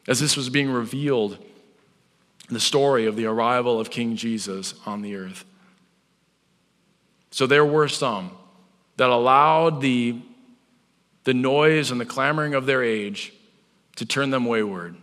as 0.07 0.19
this 0.19 0.37
was 0.37 0.51
being 0.51 0.69
revealed 0.69 1.39
the 2.47 2.59
story 2.59 3.07
of 3.07 3.15
the 3.15 3.25
arrival 3.25 3.79
of 3.79 3.89
King 3.89 4.15
Jesus 4.15 4.75
on 4.85 5.01
the 5.01 5.15
earth. 5.15 5.45
So 7.31 7.47
there 7.47 7.65
were 7.65 7.87
some 7.87 8.29
that 8.97 9.09
allowed 9.09 9.81
the, 9.81 10.21
the 11.23 11.33
noise 11.33 11.89
and 11.89 11.99
the 11.99 12.05
clamoring 12.05 12.53
of 12.53 12.67
their 12.67 12.83
age 12.83 13.33
to 13.95 14.05
turn 14.05 14.29
them 14.29 14.45
wayward, 14.45 14.95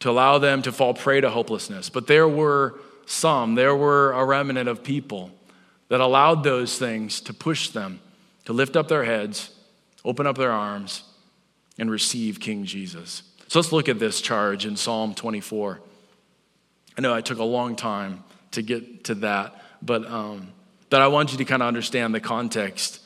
to 0.00 0.10
allow 0.10 0.36
them 0.36 0.60
to 0.60 0.72
fall 0.72 0.92
prey 0.92 1.22
to 1.22 1.30
hopelessness. 1.30 1.88
But 1.88 2.06
there 2.06 2.28
were 2.28 2.78
some, 3.06 3.54
there 3.54 3.74
were 3.74 4.12
a 4.12 4.26
remnant 4.26 4.68
of 4.68 4.84
people 4.84 5.30
that 5.88 6.00
allowed 6.00 6.44
those 6.44 6.78
things 6.78 7.20
to 7.22 7.34
push 7.34 7.68
them 7.68 8.00
to 8.44 8.52
lift 8.52 8.76
up 8.76 8.88
their 8.88 9.04
heads, 9.04 9.50
open 10.04 10.26
up 10.26 10.36
their 10.36 10.52
arms, 10.52 11.04
and 11.78 11.90
receive 11.90 12.40
King 12.40 12.64
Jesus. 12.64 13.22
So 13.48 13.58
let's 13.58 13.72
look 13.72 13.88
at 13.88 13.98
this 13.98 14.20
charge 14.20 14.66
in 14.66 14.76
Psalm 14.76 15.14
24. 15.14 15.80
I 16.96 17.00
know 17.00 17.14
I 17.14 17.20
took 17.20 17.38
a 17.38 17.44
long 17.44 17.76
time 17.76 18.24
to 18.52 18.62
get 18.62 19.04
to 19.04 19.14
that, 19.16 19.62
but 19.80 20.06
um, 20.06 20.52
that 20.90 21.00
I 21.00 21.08
want 21.08 21.32
you 21.32 21.38
to 21.38 21.44
kind 21.44 21.62
of 21.62 21.68
understand 21.68 22.14
the 22.14 22.20
context. 22.20 23.00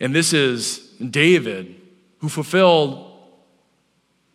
And 0.00 0.14
this 0.14 0.32
is 0.32 0.78
David, 0.98 1.80
who 2.18 2.28
fulfilled, 2.28 3.12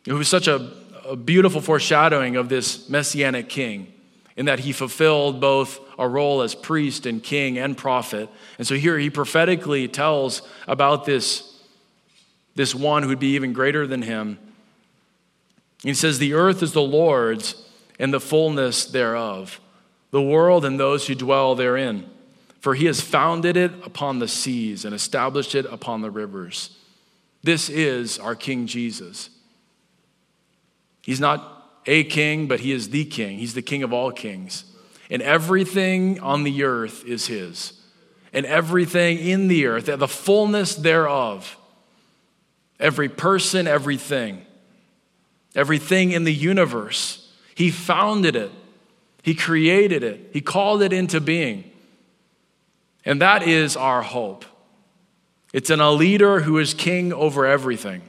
who 0.05 0.15
was 0.15 0.27
such 0.27 0.47
a, 0.47 0.71
a 1.05 1.15
beautiful 1.15 1.61
foreshadowing 1.61 2.35
of 2.35 2.49
this 2.49 2.89
messianic 2.89 3.49
king, 3.49 3.93
in 4.35 4.45
that 4.45 4.59
he 4.59 4.71
fulfilled 4.71 5.39
both 5.41 5.79
a 5.99 6.07
role 6.07 6.41
as 6.41 6.55
priest 6.55 7.05
and 7.05 7.21
king 7.21 7.57
and 7.57 7.77
prophet. 7.77 8.29
And 8.57 8.65
so 8.65 8.75
here 8.75 8.97
he 8.97 9.09
prophetically 9.09 9.87
tells 9.87 10.41
about 10.67 11.05
this, 11.05 11.61
this 12.55 12.73
one 12.73 13.03
who 13.03 13.09
would 13.09 13.19
be 13.19 13.35
even 13.35 13.53
greater 13.53 13.85
than 13.85 14.01
him 14.01 14.39
he 15.83 15.93
says, 15.93 16.19
The 16.19 16.33
earth 16.33 16.61
is 16.61 16.73
the 16.73 16.81
Lord's 16.81 17.55
and 17.97 18.13
the 18.13 18.19
fullness 18.19 18.85
thereof, 18.85 19.59
the 20.11 20.21
world 20.21 20.65
and 20.65 20.79
those 20.79 21.07
who 21.07 21.15
dwell 21.15 21.55
therein. 21.55 22.09
For 22.59 22.75
he 22.75 22.85
has 22.85 22.99
founded 22.99 23.55
it 23.55 23.71
upon 23.85 24.19
the 24.19 24.27
seas 24.27 24.83
and 24.83 24.93
established 24.93 25.55
it 25.55 25.65
upon 25.65 26.01
the 26.01 26.11
rivers. 26.11 26.75
This 27.41 27.69
is 27.69 28.19
our 28.19 28.35
King 28.35 28.67
Jesus. 28.67 29.29
He's 31.01 31.21
not 31.21 31.81
a 31.85 32.03
king, 32.03 32.47
but 32.47 32.59
he 32.59 32.73
is 32.73 32.89
the 32.89 33.05
king. 33.05 33.37
He's 33.37 33.53
the 33.53 33.61
king 33.61 33.81
of 33.81 33.93
all 33.93 34.11
kings. 34.11 34.65
And 35.09 35.21
everything 35.21 36.19
on 36.19 36.43
the 36.43 36.63
earth 36.63 37.05
is 37.05 37.27
his. 37.27 37.73
And 38.31 38.45
everything 38.45 39.17
in 39.17 39.47
the 39.47 39.65
earth, 39.65 39.85
the 39.85 40.07
fullness 40.07 40.75
thereof, 40.75 41.57
every 42.79 43.09
person, 43.09 43.67
everything 43.67 44.45
everything 45.55 46.11
in 46.11 46.23
the 46.23 46.33
universe. 46.33 47.31
He 47.55 47.71
founded 47.71 48.35
it, 48.35 48.51
He 49.21 49.35
created 49.35 50.03
it, 50.03 50.29
He 50.33 50.41
called 50.41 50.81
it 50.81 50.93
into 50.93 51.19
being. 51.19 51.65
And 53.05 53.21
that 53.21 53.47
is 53.47 53.75
our 53.75 54.01
hope. 54.01 54.45
It's 55.53 55.69
in 55.69 55.79
a 55.79 55.91
leader 55.91 56.41
who 56.41 56.59
is 56.59 56.73
king 56.73 57.11
over 57.11 57.45
everything. 57.45 58.03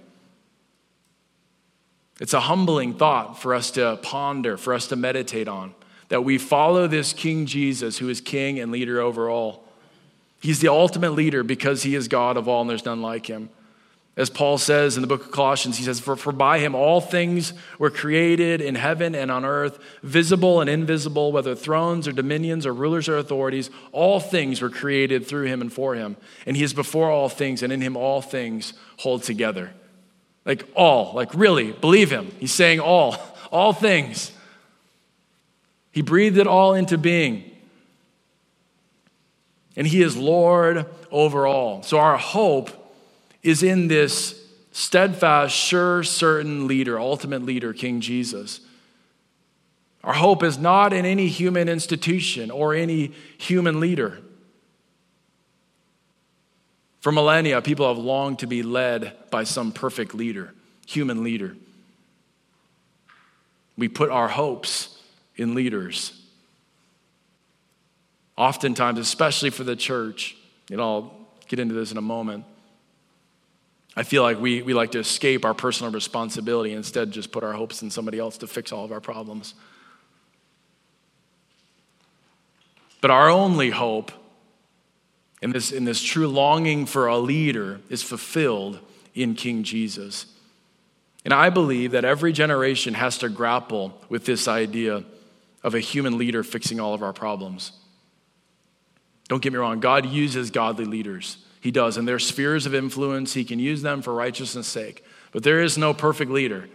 It's 2.21 2.35
a 2.35 2.41
humbling 2.41 2.95
thought 2.95 3.41
for 3.41 3.55
us 3.55 3.71
to 3.73 3.99
ponder, 4.03 4.59
for 4.59 4.75
us 4.75 4.89
to 4.89 4.97
meditate 4.97 5.49
on, 5.49 5.75
that 6.11 6.23
we 6.23 6.37
follow 6.37 6.87
this 6.87 7.13
King 7.15 7.47
Jesus 7.47 7.99
who 7.99 8.09
is 8.09 8.21
king 8.21 8.61
and 8.61 8.71
leader 8.71 9.01
over 9.01 9.31
all. 9.31 9.65
He's 10.41 10.61
the 10.61 10.69
ultimate 10.69 11.13
leader 11.13 11.43
because 11.43 11.83
he 11.83 11.95
is 11.95 12.09
God 12.09 12.37
of 12.37 12.49
all 12.49 12.61
and 12.61 12.69
there's 12.69 12.85
none 12.85 13.01
like 13.01 13.27
him. 13.27 13.49
As 14.17 14.29
Paul 14.29 14.59
says 14.59 14.97
in 14.97 15.03
the 15.03 15.07
book 15.07 15.27
of 15.27 15.31
Colossians, 15.31 15.79
he 15.79 15.85
says, 15.85 16.01
for, 16.01 16.17
for 16.17 16.33
by 16.33 16.59
him 16.59 16.75
all 16.75 17.01
things 17.01 17.53
were 17.79 17.91
created 17.91 18.61
in 18.61 18.75
heaven 18.75 19.15
and 19.15 19.31
on 19.31 19.45
earth, 19.45 19.79
visible 20.03 20.61
and 20.61 20.69
invisible, 20.69 21.31
whether 21.31 21.55
thrones 21.55 22.09
or 22.09 22.13
dominions 22.13 22.67
or 22.67 22.75
rulers 22.75 23.09
or 23.09 23.17
authorities, 23.17 23.71
all 23.93 24.19
things 24.19 24.61
were 24.61 24.69
created 24.69 25.27
through 25.27 25.47
him 25.47 25.61
and 25.61 25.73
for 25.73 25.95
him. 25.95 26.17
And 26.45 26.57
he 26.57 26.65
is 26.65 26.75
before 26.75 27.09
all 27.09 27.29
things, 27.29 27.63
and 27.63 27.73
in 27.73 27.81
him 27.81 27.97
all 27.97 28.21
things 28.21 28.73
hold 28.99 29.23
together. 29.23 29.71
Like 30.45 30.67
all, 30.75 31.15
like 31.15 31.33
really, 31.33 31.73
believe 31.73 32.11
him. 32.11 32.33
He's 32.41 32.53
saying 32.53 32.81
all, 32.81 33.17
all 33.53 33.73
things. 33.73 34.33
He 35.93 36.03
breathed 36.03 36.39
it 36.39 36.47
all 36.47 36.75
into 36.75 36.97
being. 36.97 37.51
And 39.77 39.87
he 39.87 40.03
is 40.03 40.17
Lord 40.17 40.87
over 41.11 41.47
all. 41.47 41.83
So 41.83 41.99
our 41.99 42.17
hope 42.17 42.71
is 43.43 43.63
in 43.63 43.89
this 43.89 44.41
steadfast, 44.73 45.55
sure, 45.55 46.03
certain 46.03 46.67
leader, 46.67 46.99
ultimate 46.99 47.43
leader, 47.43 47.73
King 47.73 48.01
Jesus. 48.01 48.61
Our 50.05 50.15
hope 50.15 50.43
is 50.43 50.59
not 50.59 50.93
in 50.93 51.05
any 51.05 51.29
human 51.29 51.69
institution 51.69 52.51
or 52.51 52.75
any 52.75 53.13
human 53.39 53.81
leader. 53.81 54.21
For 57.01 57.13
millennia, 57.13 57.63
people 57.63 57.89
have 57.89 58.03
longed 58.03 58.41
to 58.41 58.47
be 58.47 58.63
led 58.63 59.17
by 59.31 59.45
some 59.45 59.73
perfect 59.73 60.15
leader, 60.15 60.53
human 60.87 61.25
leader. 61.25 61.57
We 63.77 63.89
put 63.89 64.11
our 64.11 64.29
hopes 64.29 65.00
in 65.41 65.55
leaders. 65.55 66.13
Oftentimes, 68.37 68.99
especially 68.99 69.51
for 69.51 69.65
the 69.65 69.75
church, 69.75 70.37
and 70.71 70.81
I'll 70.81 71.17
get 71.49 71.59
into 71.59 71.75
this 71.75 71.91
in 71.91 71.97
a 71.97 72.03
moment. 72.03 72.45
I 73.97 74.03
feel 74.03 74.23
like 74.23 74.39
we, 74.39 74.63
we 74.63 74.75
like 74.75 74.93
to 74.93 74.99
escape 74.99 75.45
our 75.45 75.55
personal 75.55 75.93
responsibility 75.93 76.71
and 76.71 76.79
instead 76.79 77.11
just 77.11 77.33
put 77.33 77.43
our 77.43 77.55
hopes 77.55 77.83
in 77.83 77.91
somebody 77.91 78.19
else 78.19 78.39
to 78.39 78.47
fix 78.47 78.71
all 78.71 78.85
of 78.85 78.93
our 78.93 79.01
problems. 79.01 79.55
But 83.01 83.11
our 83.11 83.31
only 83.31 83.71
hope 83.71 84.13
in 85.41 85.53
this, 85.53 85.73
in 85.73 85.87
this 85.87 86.03
true 86.03 86.29
longing 86.29 86.85
for 86.85 87.07
a 87.07 87.17
leader 87.17 87.81
is 87.89 88.03
fulfilled 88.03 88.79
in 89.15 89.35
King 89.35 89.63
Jesus. 89.65 90.27
And 91.25 91.33
I 91.33 91.49
believe 91.49 91.93
that 91.93 92.05
every 92.05 92.33
generation 92.33 92.95
has 92.95 93.17
to 93.19 93.31
grapple 93.31 93.99
with 94.11 94.27
this 94.27 94.47
idea 94.47 95.03
of 95.63 95.75
a 95.75 95.81
human 95.81 96.19
leader 96.19 96.43
fixing 96.43 96.81
all 96.81 96.95
of 96.95 97.03
our 97.03 97.13
problems. 97.13 97.73
Don't 99.29 99.43
get 99.43 99.53
me 99.53 99.59
wrong, 99.59 99.81
God 99.81 100.07
uses 100.07 100.51
godly 100.51 100.85
leaders. 100.85 101.39
He 101.61 101.71
does. 101.71 101.97
And 101.97 102.09
their 102.09 102.19
spheres 102.19 102.67
of 102.67 102.75
influence, 102.75 103.35
He 103.35 103.45
can 103.45 103.59
use 103.59 103.83
them 103.83 104.03
for 104.03 104.15
righteousness' 104.15 104.67
sake. 104.67 105.05
But 105.33 105.43
there 105.43 105.61
is 105.61 105.79
no 105.79 105.95
perfect 105.95 106.31
leader. 106.31 106.69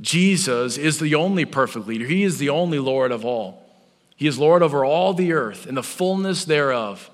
Jesus 0.00 0.78
is 0.78 0.98
the 0.98 1.14
only 1.14 1.44
perfect 1.44 1.86
leader, 1.86 2.06
He 2.06 2.22
is 2.22 2.38
the 2.38 2.48
only 2.48 2.78
Lord 2.78 3.12
of 3.12 3.24
all. 3.24 3.66
He 4.16 4.26
is 4.26 4.38
Lord 4.38 4.62
over 4.62 4.84
all 4.84 5.14
the 5.14 5.32
earth 5.32 5.66
and 5.66 5.76
the 5.76 5.82
fullness 5.82 6.44
thereof. 6.44 7.10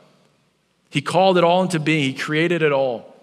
He 0.91 1.01
called 1.01 1.39
it 1.39 1.45
all 1.45 1.63
into 1.63 1.81
being, 1.81 2.03
He 2.03 2.15
created 2.15 2.63
it 2.63 2.73
all. 2.73 3.15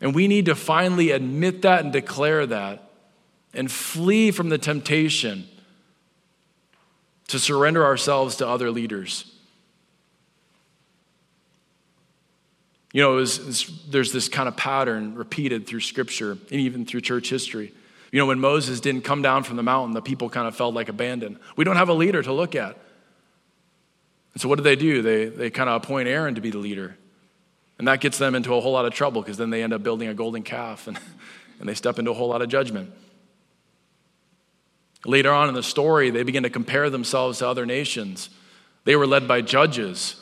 And 0.00 0.14
we 0.14 0.28
need 0.28 0.46
to 0.46 0.54
finally 0.54 1.10
admit 1.10 1.62
that 1.62 1.84
and 1.84 1.92
declare 1.92 2.46
that 2.46 2.89
and 3.54 3.70
flee 3.70 4.30
from 4.30 4.48
the 4.48 4.58
temptation 4.58 5.46
to 7.28 7.38
surrender 7.38 7.84
ourselves 7.84 8.36
to 8.36 8.46
other 8.46 8.70
leaders. 8.70 9.32
You 12.92 13.02
know, 13.02 13.12
was, 13.12 13.70
there's 13.88 14.12
this 14.12 14.28
kind 14.28 14.48
of 14.48 14.56
pattern 14.56 15.14
repeated 15.14 15.66
through 15.66 15.80
Scripture 15.80 16.32
and 16.32 16.60
even 16.60 16.84
through 16.84 17.02
church 17.02 17.30
history. 17.30 17.72
You 18.10 18.18
know, 18.18 18.26
when 18.26 18.40
Moses 18.40 18.80
didn't 18.80 19.04
come 19.04 19.22
down 19.22 19.44
from 19.44 19.56
the 19.56 19.62
mountain, 19.62 19.94
the 19.94 20.02
people 20.02 20.28
kind 20.28 20.48
of 20.48 20.56
felt 20.56 20.74
like 20.74 20.88
abandoned. 20.88 21.38
We 21.56 21.64
don't 21.64 21.76
have 21.76 21.88
a 21.88 21.94
leader 21.94 22.20
to 22.22 22.32
look 22.32 22.56
at. 22.56 22.76
And 24.34 24.40
so, 24.40 24.48
what 24.48 24.56
do 24.56 24.64
they 24.64 24.74
do? 24.74 25.02
They, 25.02 25.26
they 25.26 25.50
kind 25.50 25.68
of 25.70 25.82
appoint 25.82 26.08
Aaron 26.08 26.34
to 26.34 26.40
be 26.40 26.50
the 26.50 26.58
leader. 26.58 26.96
And 27.78 27.86
that 27.86 28.00
gets 28.00 28.18
them 28.18 28.34
into 28.34 28.54
a 28.54 28.60
whole 28.60 28.72
lot 28.72 28.84
of 28.84 28.92
trouble 28.92 29.22
because 29.22 29.36
then 29.36 29.50
they 29.50 29.62
end 29.62 29.72
up 29.72 29.82
building 29.82 30.08
a 30.08 30.14
golden 30.14 30.42
calf 30.42 30.88
and, 30.88 30.98
and 31.60 31.68
they 31.68 31.74
step 31.74 31.98
into 31.98 32.10
a 32.10 32.14
whole 32.14 32.28
lot 32.28 32.42
of 32.42 32.48
judgment. 32.48 32.92
Later 35.04 35.32
on 35.32 35.48
in 35.48 35.54
the 35.54 35.62
story, 35.62 36.10
they 36.10 36.22
begin 36.22 36.42
to 36.42 36.50
compare 36.50 36.90
themselves 36.90 37.38
to 37.38 37.48
other 37.48 37.64
nations. 37.64 38.30
They 38.84 38.96
were 38.96 39.06
led 39.06 39.26
by 39.26 39.40
judges. 39.40 40.16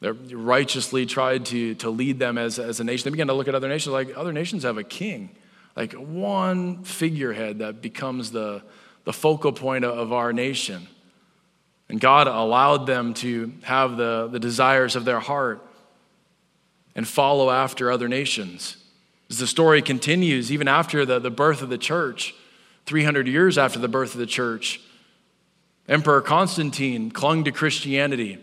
They 0.00 0.10
righteously 0.10 1.04
tried 1.04 1.44
to, 1.46 1.74
to 1.76 1.90
lead 1.90 2.18
them 2.18 2.38
as, 2.38 2.58
as 2.58 2.80
a 2.80 2.84
nation. 2.84 3.04
They 3.04 3.10
began 3.10 3.26
to 3.26 3.34
look 3.34 3.48
at 3.48 3.54
other 3.54 3.68
nations 3.68 3.92
like 3.92 4.16
other 4.16 4.32
nations 4.32 4.62
have 4.62 4.78
a 4.78 4.84
king, 4.84 5.30
like 5.76 5.92
one 5.92 6.82
figurehead 6.84 7.58
that 7.58 7.82
becomes 7.82 8.30
the, 8.30 8.62
the 9.04 9.12
focal 9.12 9.52
point 9.52 9.84
of 9.84 10.12
our 10.12 10.32
nation. 10.32 10.86
And 11.90 12.00
God 12.00 12.28
allowed 12.28 12.86
them 12.86 13.12
to 13.14 13.52
have 13.62 13.96
the, 13.96 14.28
the 14.28 14.38
desires 14.38 14.96
of 14.96 15.04
their 15.04 15.20
heart 15.20 15.66
and 16.94 17.06
follow 17.06 17.50
after 17.50 17.90
other 17.90 18.08
nations. 18.08 18.76
As 19.28 19.38
the 19.38 19.46
story 19.46 19.82
continues, 19.82 20.50
even 20.50 20.68
after 20.68 21.04
the, 21.04 21.18
the 21.18 21.30
birth 21.30 21.62
of 21.62 21.68
the 21.68 21.78
church, 21.78 22.34
300 22.90 23.28
years 23.28 23.56
after 23.56 23.78
the 23.78 23.86
birth 23.86 24.14
of 24.14 24.18
the 24.18 24.26
church, 24.26 24.80
Emperor 25.88 26.20
Constantine 26.20 27.12
clung 27.12 27.44
to 27.44 27.52
Christianity. 27.52 28.36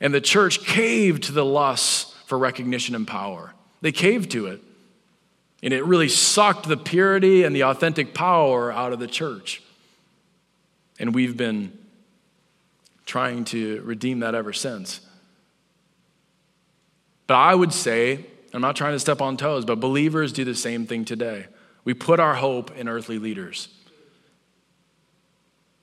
And 0.00 0.14
the 0.14 0.20
church 0.20 0.64
caved 0.64 1.24
to 1.24 1.32
the 1.32 1.44
lusts 1.44 2.14
for 2.26 2.38
recognition 2.38 2.94
and 2.94 3.04
power. 3.04 3.54
They 3.80 3.90
caved 3.90 4.30
to 4.30 4.46
it. 4.46 4.60
And 5.64 5.74
it 5.74 5.84
really 5.84 6.08
sucked 6.08 6.68
the 6.68 6.76
purity 6.76 7.42
and 7.42 7.56
the 7.56 7.64
authentic 7.64 8.14
power 8.14 8.72
out 8.72 8.92
of 8.92 9.00
the 9.00 9.08
church. 9.08 9.64
And 11.00 11.12
we've 11.12 11.36
been 11.36 11.76
trying 13.04 13.46
to 13.46 13.82
redeem 13.82 14.20
that 14.20 14.36
ever 14.36 14.52
since. 14.52 15.00
But 17.26 17.34
I 17.34 17.52
would 17.52 17.72
say, 17.72 18.26
I'm 18.54 18.60
not 18.60 18.76
trying 18.76 18.92
to 18.92 19.00
step 19.00 19.20
on 19.20 19.36
toes, 19.36 19.64
but 19.64 19.80
believers 19.80 20.32
do 20.32 20.44
the 20.44 20.54
same 20.54 20.86
thing 20.86 21.04
today. 21.04 21.46
We 21.84 21.94
put 21.94 22.20
our 22.20 22.34
hope 22.34 22.76
in 22.76 22.88
earthly 22.88 23.18
leaders. 23.18 23.68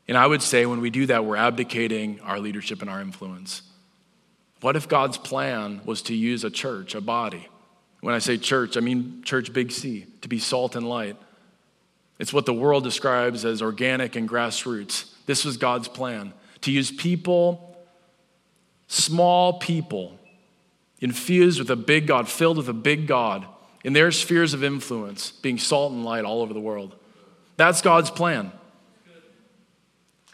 And 0.08 0.18
I 0.18 0.26
would 0.26 0.42
say 0.42 0.66
when 0.66 0.82
we 0.82 0.90
do 0.90 1.06
that, 1.08 1.26
we're 1.26 1.36
abdicating 1.36 2.20
our 2.22 2.40
leadership 2.40 2.82
and 2.82 2.90
our 2.90 3.02
influence. 3.02 3.62
What 4.62 4.76
if 4.76 4.88
God's 4.88 5.18
plan 5.18 5.82
was 5.86 6.02
to 6.04 6.16
use 6.16 6.44
a 6.44 6.50
church, 6.50 6.96
a 6.96 7.02
body? 7.02 7.48
When 8.02 8.16
I 8.16 8.20
say 8.20 8.38
church, 8.38 8.78
I 8.78 8.80
mean 8.80 9.22
church 9.24 9.54
big 9.54 9.72
C, 9.72 10.08
to 10.22 10.28
be 10.28 10.40
salt 10.40 10.76
and 10.76 10.88
light. 10.88 11.18
It's 12.18 12.34
what 12.34 12.46
the 12.46 12.54
world 12.54 12.84
describes 12.84 13.46
as 13.46 13.62
organic 13.62 14.16
and 14.16 14.28
grassroots. 14.28 15.14
This 15.26 15.46
was 15.46 15.58
God's 15.58 15.88
plan 15.88 16.34
to 16.62 16.72
use 16.72 16.92
people, 16.92 17.78
small 18.88 19.60
people, 19.60 20.20
infused 21.00 21.60
with 21.60 21.70
a 21.70 21.76
big 21.76 22.08
God, 22.08 22.28
filled 22.28 22.58
with 22.58 22.68
a 22.68 22.74
big 22.74 23.08
God, 23.08 23.46
in 23.84 23.94
their 23.94 24.12
spheres 24.12 24.54
of 24.54 24.64
influence, 24.64 25.32
being 25.32 25.58
salt 25.58 25.92
and 25.92 26.04
light 26.04 26.26
all 26.26 26.42
over 26.42 26.54
the 26.54 26.60
world. 26.60 26.96
That's 27.58 27.82
God's 27.82 28.10
plan. 28.10 28.52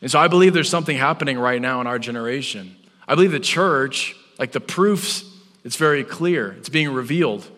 And 0.02 0.12
so 0.12 0.20
I 0.20 0.28
believe 0.28 0.54
there's 0.54 0.70
something 0.70 0.98
happening 0.98 1.38
right 1.38 1.62
now 1.62 1.82
in 1.82 1.88
our 1.88 2.00
generation. 2.00 2.76
I 3.08 3.16
believe 3.16 3.32
the 3.32 3.40
church, 3.40 4.16
like 4.38 4.52
the 4.52 4.60
proofs, 4.60 5.24
it's 5.64 5.78
very 5.78 6.04
clear. 6.04 6.52
It's 6.52 6.70
being 6.70 6.92
revealed. 6.92 7.50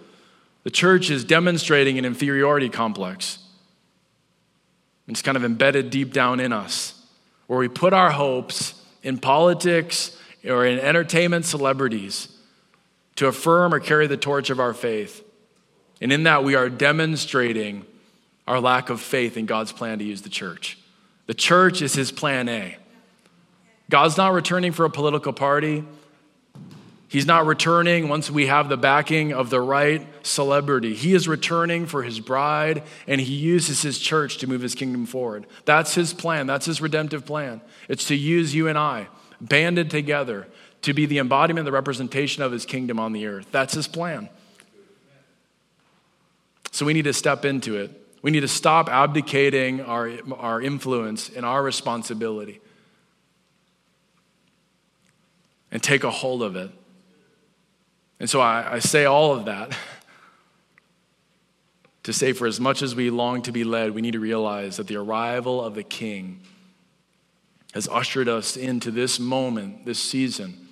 The 0.63 0.69
church 0.69 1.10
is 1.10 1.23
demonstrating 1.23 1.97
an 1.97 2.06
inferiority 2.06 2.69
complex. 2.69 3.39
It's 5.08 5.21
kind 5.21 5.38
of 5.38 5.43
embedded 5.43 5.89
deep 5.89 6.13
down 6.13 6.39
in 6.39 6.52
us, 6.52 6.93
where 7.47 7.60
we 7.60 7.69
put 7.69 7.93
our 7.93 8.12
hopes 8.12 8.82
in 9.04 9.17
politics 9.17 10.17
or 10.45 10.65
in 10.65 10.80
entertainment 10.80 11.45
celebrities 11.45 12.30
to 13.15 13.28
affirm 13.28 13.73
or 13.73 13.80
carry 13.80 14.08
the 14.08 14.17
torch 14.17 14.50
of 14.50 14.60
our 14.60 14.73
faith. 14.73 15.23
And 16.02 16.12
in 16.12 16.24
that, 16.24 16.44
we 16.44 16.56
are 16.56 16.70
demonstrating 16.70 17.86
our 18.48 18.60
lack 18.60 18.90
of 18.90 19.02
faith 19.02 19.38
in 19.38 19.46
God's 19.46 19.72
plan 19.72 20.00
to 20.00 20.06
use 20.06 20.22
the 20.22 20.30
church. 20.30 20.78
The 21.26 21.34
church 21.34 21.82
is 21.82 21.94
his 21.94 22.12
plan 22.12 22.48
A. 22.48 22.78
God's 23.90 24.18
not 24.18 24.34
returning 24.34 24.72
for 24.72 24.86
a 24.86 24.90
political 24.90 25.34
party. 25.34 25.84
He's 27.10 27.26
not 27.26 27.46
returning 27.46 28.10
once 28.10 28.30
we 28.30 28.48
have 28.48 28.68
the 28.68 28.76
backing 28.76 29.32
of 29.32 29.50
the 29.50 29.62
right 29.62 30.06
celebrity. 30.26 30.94
He 30.94 31.14
is 31.14 31.26
returning 31.28 31.86
for 31.86 32.04
his 32.04 32.20
bride, 32.20 32.84
and 33.08 33.22
he 33.22 33.34
uses 33.34 33.82
his 33.82 33.98
church 33.98 34.40
to 34.40 34.48
move 34.48 34.62
his 34.62 34.76
kingdom 34.76 35.06
forward. 35.06 35.46
That's 35.64 35.96
his 35.96 36.14
plan. 36.14 36.48
That's 36.48 36.66
his 36.66 36.82
redemptive 36.82 37.26
plan. 37.26 37.62
It's 37.88 38.06
to 38.06 38.16
use 38.16 38.54
you 38.54 38.68
and 38.68 38.78
I, 38.78 39.08
banded 39.40 39.90
together, 39.90 40.48
to 40.82 40.94
be 40.94 41.06
the 41.06 41.20
embodiment, 41.20 41.64
the 41.64 41.72
representation 41.72 42.44
of 42.44 42.52
his 42.52 42.66
kingdom 42.66 43.00
on 43.00 43.14
the 43.14 43.26
earth. 43.26 43.48
That's 43.52 43.74
his 43.74 43.88
plan. 43.88 44.30
So 46.78 46.86
we 46.86 46.94
need 46.94 47.06
to 47.06 47.13
step 47.13 47.44
into 47.44 47.76
it. 47.76 47.90
We 48.22 48.30
need 48.30 48.42
to 48.42 48.48
stop 48.48 48.88
abdicating 48.88 49.82
our, 49.82 50.12
our 50.38 50.62
influence 50.62 51.28
and 51.28 51.44
our 51.44 51.63
responsibility 51.63 52.62
and 55.72 55.82
take 55.82 56.04
a 56.04 56.12
hold 56.12 56.44
of 56.44 56.56
it. 56.56 56.70
And 58.20 58.30
so 58.30 58.42
I, 58.42 58.74
I 58.74 58.78
say 58.78 59.06
all 59.06 59.34
of 59.34 59.46
that 59.46 59.76
to 62.04 62.13
say, 62.13 62.32
for 62.32 62.46
as 62.46 62.60
much 62.60 62.84
as 62.84 62.94
we 62.94 63.10
long 63.10 63.42
to 63.42 63.52
be 63.52 63.63
led, 63.63 63.96
we 63.96 64.04
need 64.04 64.13
to 64.13 64.20
realize 64.20 64.78
that 64.78 64.86
the 64.86 64.98
arrival 64.98 65.63
of 65.63 65.74
the 65.74 65.82
King 65.82 66.42
has 67.74 67.88
ushered 67.88 68.30
us 68.30 68.56
into 68.56 68.92
this 68.92 69.20
moment, 69.20 69.84
this 69.88 69.98
season, 69.98 70.68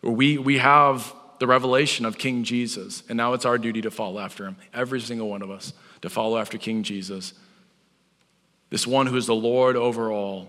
where 0.00 0.12
we, 0.12 0.36
we 0.36 0.58
have 0.58 1.14
the 1.38 1.46
revelation 1.46 2.04
of 2.04 2.18
King 2.18 2.44
Jesus. 2.44 3.02
And 3.08 3.16
now 3.16 3.32
it's 3.32 3.44
our 3.44 3.58
duty 3.58 3.82
to 3.82 3.90
follow 3.90 4.20
after 4.20 4.44
him, 4.44 4.56
every 4.74 5.00
single 5.00 5.28
one 5.28 5.42
of 5.42 5.50
us, 5.50 5.72
to 6.02 6.10
follow 6.10 6.38
after 6.38 6.58
King 6.58 6.82
Jesus. 6.82 7.34
This 8.70 8.86
one 8.86 9.06
who 9.06 9.16
is 9.16 9.26
the 9.26 9.34
Lord 9.34 9.76
over 9.76 10.10
all, 10.10 10.48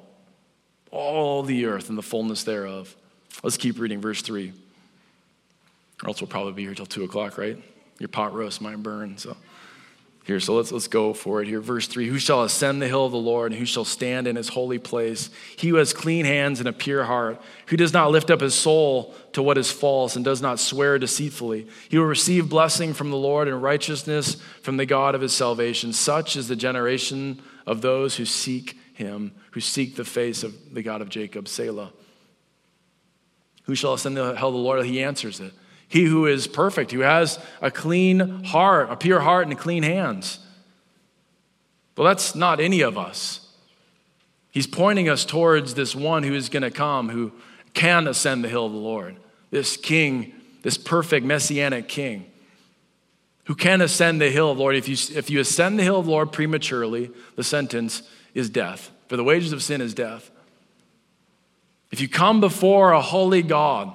all 0.92 1.44
the 1.44 1.66
earth 1.66 1.90
and 1.90 1.98
the 1.98 2.04
fullness 2.04 2.44
thereof. 2.44 2.96
Let's 3.44 3.58
keep 3.58 3.80
reading 3.80 4.02
verse 4.02 4.22
3. 4.22 4.52
Or 6.04 6.10
else 6.10 6.22
we'll 6.22 6.28
probably 6.28 6.54
be 6.54 6.64
here 6.64 6.74
till 6.76 6.86
2 6.86 7.04
o'clock, 7.04 7.38
right? 7.38 7.62
Your 8.00 8.08
pot 8.08 8.34
roast 8.34 8.62
might 8.62 8.82
burn. 8.82 9.18
So 9.18 9.36
here. 10.30 10.40
So 10.40 10.56
let's, 10.56 10.72
let's 10.72 10.88
go 10.88 11.14
for 11.14 11.42
it 11.42 11.48
here. 11.48 11.60
Verse 11.60 11.88
3 11.88 12.08
Who 12.08 12.20
shall 12.20 12.44
ascend 12.44 12.82
the 12.82 12.88
hill 12.88 13.06
of 13.06 13.12
the 13.12 13.18
Lord, 13.18 13.52
and 13.52 13.60
who 13.60 13.66
shall 13.66 13.84
stand 13.84 14.28
in 14.28 14.36
his 14.36 14.50
holy 14.50 14.78
place? 14.78 15.30
He 15.58 15.70
who 15.70 15.76
has 15.76 15.92
clean 15.92 16.26
hands 16.26 16.60
and 16.60 16.70
a 16.70 16.74
pure 16.74 17.04
heart, 17.04 17.42
who 17.68 17.78
does 17.78 17.92
not 17.92 18.12
lift 18.12 18.30
up 18.30 18.42
his 18.42 18.54
soul 18.54 19.14
to 19.34 19.44
what 19.44 19.58
is 19.58 19.72
false 19.72 20.16
and 20.16 20.24
does 20.24 20.42
not 20.42 20.60
swear 20.60 21.00
deceitfully. 21.00 21.68
He 21.90 21.98
will 21.98 22.06
receive 22.06 22.48
blessing 22.48 22.94
from 22.94 23.10
the 23.10 23.18
Lord 23.18 23.48
and 23.48 23.62
righteousness 23.62 24.36
from 24.62 24.78
the 24.78 24.86
God 24.86 25.16
of 25.16 25.22
his 25.22 25.34
salvation. 25.34 25.92
Such 25.92 26.36
is 26.36 26.48
the 26.48 26.56
generation 26.56 27.42
of 27.66 27.82
those 27.82 28.16
who 28.16 28.26
seek 28.26 28.78
him, 28.94 29.34
who 29.52 29.60
seek 29.60 29.96
the 29.96 30.06
face 30.06 30.44
of 30.44 30.74
the 30.74 30.84
God 30.84 31.02
of 31.02 31.10
Jacob, 31.10 31.48
Selah. 31.48 31.92
Who 33.64 33.76
shall 33.76 33.94
ascend 33.94 34.18
the 34.18 34.36
hill 34.36 34.50
of 34.50 34.54
the 34.54 34.60
Lord? 34.60 34.86
He 34.86 35.04
answers 35.04 35.40
it. 35.40 35.54
He 35.90 36.06
who 36.06 36.28
is 36.28 36.48
perfect, 36.48 36.92
who 36.92 37.00
has 37.00 37.40
a 37.62 37.72
clean 37.72 38.44
heart, 38.46 38.92
a 38.92 38.96
pure 38.96 39.20
heart, 39.20 39.48
and 39.48 39.58
clean 39.58 39.84
hands. 39.84 40.40
Well, 41.98 42.08
that's 42.08 42.36
not 42.36 42.62
any 42.62 42.82
of 42.82 42.98
us. 42.98 43.46
He's 44.52 44.68
pointing 44.68 45.10
us 45.10 45.26
towards 45.26 45.74
this 45.74 45.96
one 45.96 46.24
who 46.24 46.34
is 46.34 46.48
going 46.48 46.64
to 46.64 46.72
come, 46.72 47.10
who 47.10 47.34
can 47.74 48.08
ascend 48.08 48.44
the 48.44 48.50
hill 48.50 48.68
of 48.68 48.72
the 48.72 48.78
Lord. 48.78 49.18
This 49.50 49.76
king, 49.76 50.34
this 50.62 50.78
perfect 50.78 51.26
messianic 51.26 51.88
king, 51.88 52.32
who 53.46 53.56
can 53.56 53.82
ascend 53.82 54.22
the 54.22 54.30
hill 54.30 54.52
of 54.52 54.58
the 54.58 54.64
Lord. 54.64 54.76
If 54.76 54.88
you, 54.88 55.18
if 55.18 55.30
you 55.30 55.40
ascend 55.40 55.80
the 55.80 55.84
hill 55.84 56.00
of 56.00 56.06
the 56.06 56.12
Lord 56.12 56.32
prematurely, 56.32 57.12
the 57.36 57.44
sentence 57.44 58.04
is 58.36 58.50
death. 58.50 58.92
For 59.08 59.18
the 59.18 59.24
wages 59.24 59.54
of 59.54 59.64
sin 59.64 59.82
is 59.82 59.96
death. 59.96 60.30
If 61.92 62.00
you 62.00 62.08
come 62.08 62.40
before 62.40 62.92
a 62.92 63.02
holy 63.02 63.42
God, 63.42 63.92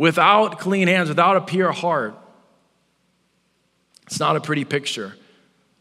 without 0.00 0.58
clean 0.58 0.88
hands, 0.88 1.10
without 1.10 1.36
a 1.36 1.42
pure 1.42 1.72
heart. 1.72 2.14
It's 4.06 4.18
not 4.18 4.34
a 4.34 4.40
pretty 4.40 4.64
picture. 4.64 5.14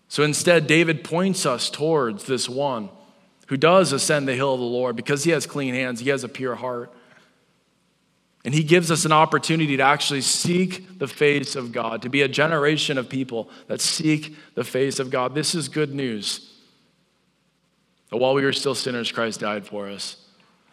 So 0.10 0.24
instead, 0.24 0.68
David 0.68 1.06
points 1.06 1.46
us 1.46 1.70
towards 1.70 2.26
this 2.26 2.50
one 2.50 2.90
who 3.48 3.56
does 3.56 3.94
ascend 3.94 4.28
the 4.28 4.36
hill 4.36 4.54
of 4.54 4.60
the 4.60 4.66
Lord 4.66 4.98
because 4.98 5.24
he 5.24 5.32
has 5.32 5.46
clean 5.46 5.74
hands, 5.74 6.02
he 6.02 6.10
has 6.10 6.26
a 6.26 6.28
pure 6.28 6.56
heart. 6.56 6.94
And 8.44 8.54
he 8.54 8.62
gives 8.62 8.92
us 8.92 9.06
an 9.06 9.14
opportunity 9.14 9.78
to 9.78 9.84
actually 9.84 10.22
seek 10.22 11.00
the 11.00 11.08
face 11.08 11.56
of 11.56 11.72
God, 11.72 12.02
to 12.02 12.10
be 12.10 12.22
a 12.22 12.28
generation 12.28 12.98
of 12.98 13.08
people 13.08 13.50
that 13.68 13.80
seek 13.80 14.36
the 14.54 14.66
face 14.66 15.00
of 15.00 15.10
God. 15.12 15.34
This 15.34 15.56
is 15.56 15.70
good 15.70 15.94
news. 15.96 16.60
That 18.10 18.18
while 18.18 18.34
we 18.34 18.44
were 18.44 18.52
still 18.52 18.76
sinners, 18.76 19.14
Christ 19.14 19.40
died 19.40 19.66
for 19.66 19.88
us. 19.88 20.18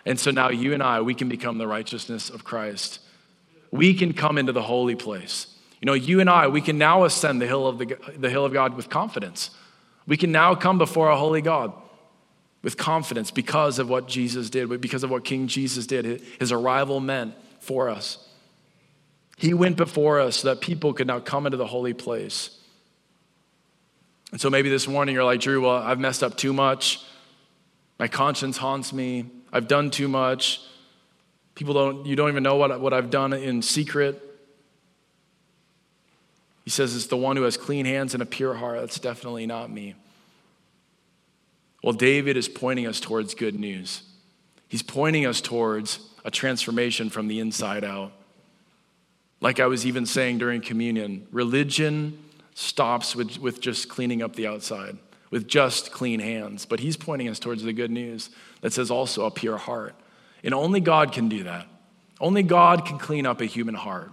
And 0.05 0.19
so 0.19 0.33
now 0.33 0.51
you 0.51 0.75
and 0.75 0.83
I, 0.83 1.01
we 1.01 1.15
can 1.15 1.29
become 1.29 1.59
the 1.59 1.69
righteousness 1.69 2.29
of 2.29 2.43
Christ 2.43 3.03
we 3.71 3.95
can 3.95 4.13
come 4.13 4.39
into 4.39 4.53
the 4.53 4.63
holy 4.63 4.95
place. 4.95 5.49
You 5.81 5.87
know, 5.87 5.95
you 5.95 6.21
and 6.21 6.31
I, 6.31 6.49
we 6.49 6.61
can 6.61 6.79
now 6.79 7.05
ascend 7.05 7.41
the 7.41 7.47
hill 7.47 7.67
of, 7.67 7.79
the, 7.79 7.99
the 8.17 8.31
hill 8.31 8.45
of 8.45 8.53
God 8.53 8.75
with 8.75 8.89
confidence. 8.89 9.51
We 10.07 10.17
can 10.17 10.33
now 10.33 10.55
come 10.55 10.79
before 10.79 11.11
a 11.11 11.17
holy 11.17 11.43
God 11.43 11.73
with 12.63 12.77
confidence 12.77 13.31
because 13.31 13.79
of 13.79 13.89
what 13.89 14.09
Jesus 14.09 14.51
did, 14.51 14.81
because 14.81 15.05
of 15.05 15.11
what 15.11 15.25
King 15.25 15.47
Jesus 15.47 15.87
did. 15.87 16.23
His 16.41 16.53
arrival 16.53 17.01
meant 17.01 17.35
for 17.61 17.89
us. 17.89 18.19
He 19.37 19.53
went 19.53 19.77
before 19.77 20.19
us 20.21 20.37
so 20.37 20.49
that 20.49 20.61
people 20.61 20.95
could 20.95 21.07
now 21.07 21.21
come 21.21 21.47
into 21.47 21.59
the 21.59 21.67
holy 21.67 21.93
place. 21.93 22.59
And 24.33 24.41
so 24.41 24.51
maybe 24.51 24.71
this 24.71 24.89
morning 24.89 25.15
you're 25.15 25.25
like, 25.25 25.41
Drew, 25.41 25.63
well, 25.63 25.77
I've 25.77 26.01
messed 26.01 26.23
up 26.23 26.37
too 26.37 26.53
much. 26.53 27.05
My 27.99 28.09
conscience 28.09 28.57
haunts 28.57 28.93
me. 28.93 29.27
I've 29.53 29.69
done 29.69 29.91
too 29.91 30.09
much. 30.09 30.61
People 31.57 31.75
don't, 31.75 32.07
you 32.07 32.15
don't 32.15 32.29
even 32.29 32.43
know 32.43 32.57
what, 32.57 32.81
what 32.81 32.93
I've 32.93 33.11
done 33.11 33.33
in 33.33 33.63
secret. 33.63 34.23
He 36.65 36.71
says 36.71 36.95
it's 36.95 37.07
the 37.07 37.17
one 37.17 37.37
who 37.37 37.43
has 37.45 37.57
clean 37.57 37.87
hands 37.87 38.13
and 38.13 38.23
a 38.23 38.27
pure 38.27 38.55
heart. 38.55 38.81
That's 38.81 39.01
definitely 39.01 39.47
not 39.47 39.71
me. 39.71 39.95
Well, 41.83 41.95
David 41.95 42.37
is 42.37 42.49
pointing 42.49 42.87
us 42.87 43.01
towards 43.01 43.35
good 43.35 43.59
news. 43.59 44.03
He's 44.69 44.83
pointing 44.83 45.25
us 45.25 45.41
towards 45.41 46.01
a 46.25 46.31
transformation 46.31 47.09
from 47.09 47.27
the 47.27 47.41
inside 47.41 47.85
out. 47.85 48.13
Like 49.41 49.59
I 49.59 49.67
was 49.67 49.87
even 49.87 50.05
saying 50.05 50.39
during 50.39 50.61
communion, 50.61 51.27
religion 51.31 52.19
stops 52.55 53.17
with, 53.17 53.39
with 53.39 53.61
just 53.61 53.89
cleaning 53.89 54.23
up 54.23 54.37
the 54.37 54.47
outside, 54.47 54.99
with 55.31 55.47
just 55.47 55.91
clean 55.91 56.21
hands. 56.21 56.67
But 56.67 56.81
he's 56.81 56.97
pointing 56.97 57.29
us 57.29 57.39
towards 57.39 57.63
the 57.63 57.73
good 57.73 57.91
news 57.91 58.29
that 58.61 58.75
says 58.75 58.91
also 58.91 59.25
a 59.25 59.31
pure 59.31 59.57
heart. 59.57 59.95
And 60.45 60.55
only 60.55 60.81
God 60.81 61.13
can 61.13 61.29
do 61.29 61.45
that. 61.45 61.67
Only 62.21 62.43
God 62.43 62.87
can 62.87 62.99
clean 62.99 63.27
up 63.27 63.41
a 63.41 63.47
human 63.47 63.75
heart. 63.75 64.11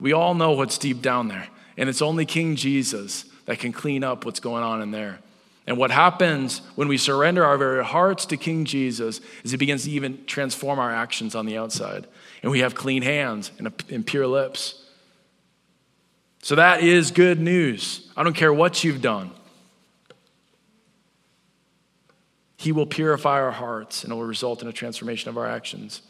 We 0.00 0.12
all 0.12 0.34
know 0.34 0.52
what's 0.52 0.78
deep 0.78 1.02
down 1.02 1.28
there. 1.28 1.48
And 1.76 1.88
it's 1.88 2.02
only 2.02 2.26
King 2.26 2.56
Jesus 2.56 3.24
that 3.46 3.58
can 3.58 3.72
clean 3.72 4.02
up 4.02 4.24
what's 4.24 4.40
going 4.40 4.62
on 4.62 4.82
in 4.82 4.90
there. 4.90 5.18
And 5.66 5.78
what 5.78 5.90
happens 5.90 6.60
when 6.74 6.88
we 6.88 6.98
surrender 6.98 7.44
our 7.44 7.56
very 7.56 7.84
hearts 7.84 8.26
to 8.26 8.36
King 8.36 8.64
Jesus 8.64 9.20
is 9.44 9.50
he 9.50 9.56
begins 9.56 9.84
to 9.84 9.90
even 9.90 10.24
transform 10.26 10.78
our 10.78 10.90
actions 10.90 11.34
on 11.34 11.46
the 11.46 11.56
outside. 11.56 12.06
And 12.42 12.52
we 12.52 12.60
have 12.60 12.74
clean 12.74 13.02
hands 13.02 13.50
and, 13.58 13.72
and 13.90 14.06
pure 14.06 14.26
lips. 14.26 14.82
So 16.42 16.56
that 16.56 16.82
is 16.82 17.10
good 17.10 17.40
news. 17.40 18.10
I 18.14 18.22
don't 18.22 18.36
care 18.36 18.52
what 18.52 18.84
you've 18.84 19.00
done. 19.00 19.30
He 22.64 22.72
will 22.72 22.86
purify 22.86 23.42
our 23.42 23.50
hearts 23.50 24.04
and 24.04 24.12
it 24.12 24.16
will 24.16 24.24
result 24.24 24.62
in 24.62 24.68
a 24.68 24.72
transformation 24.72 25.28
of 25.28 25.36
our 25.36 25.46
actions. 25.46 26.00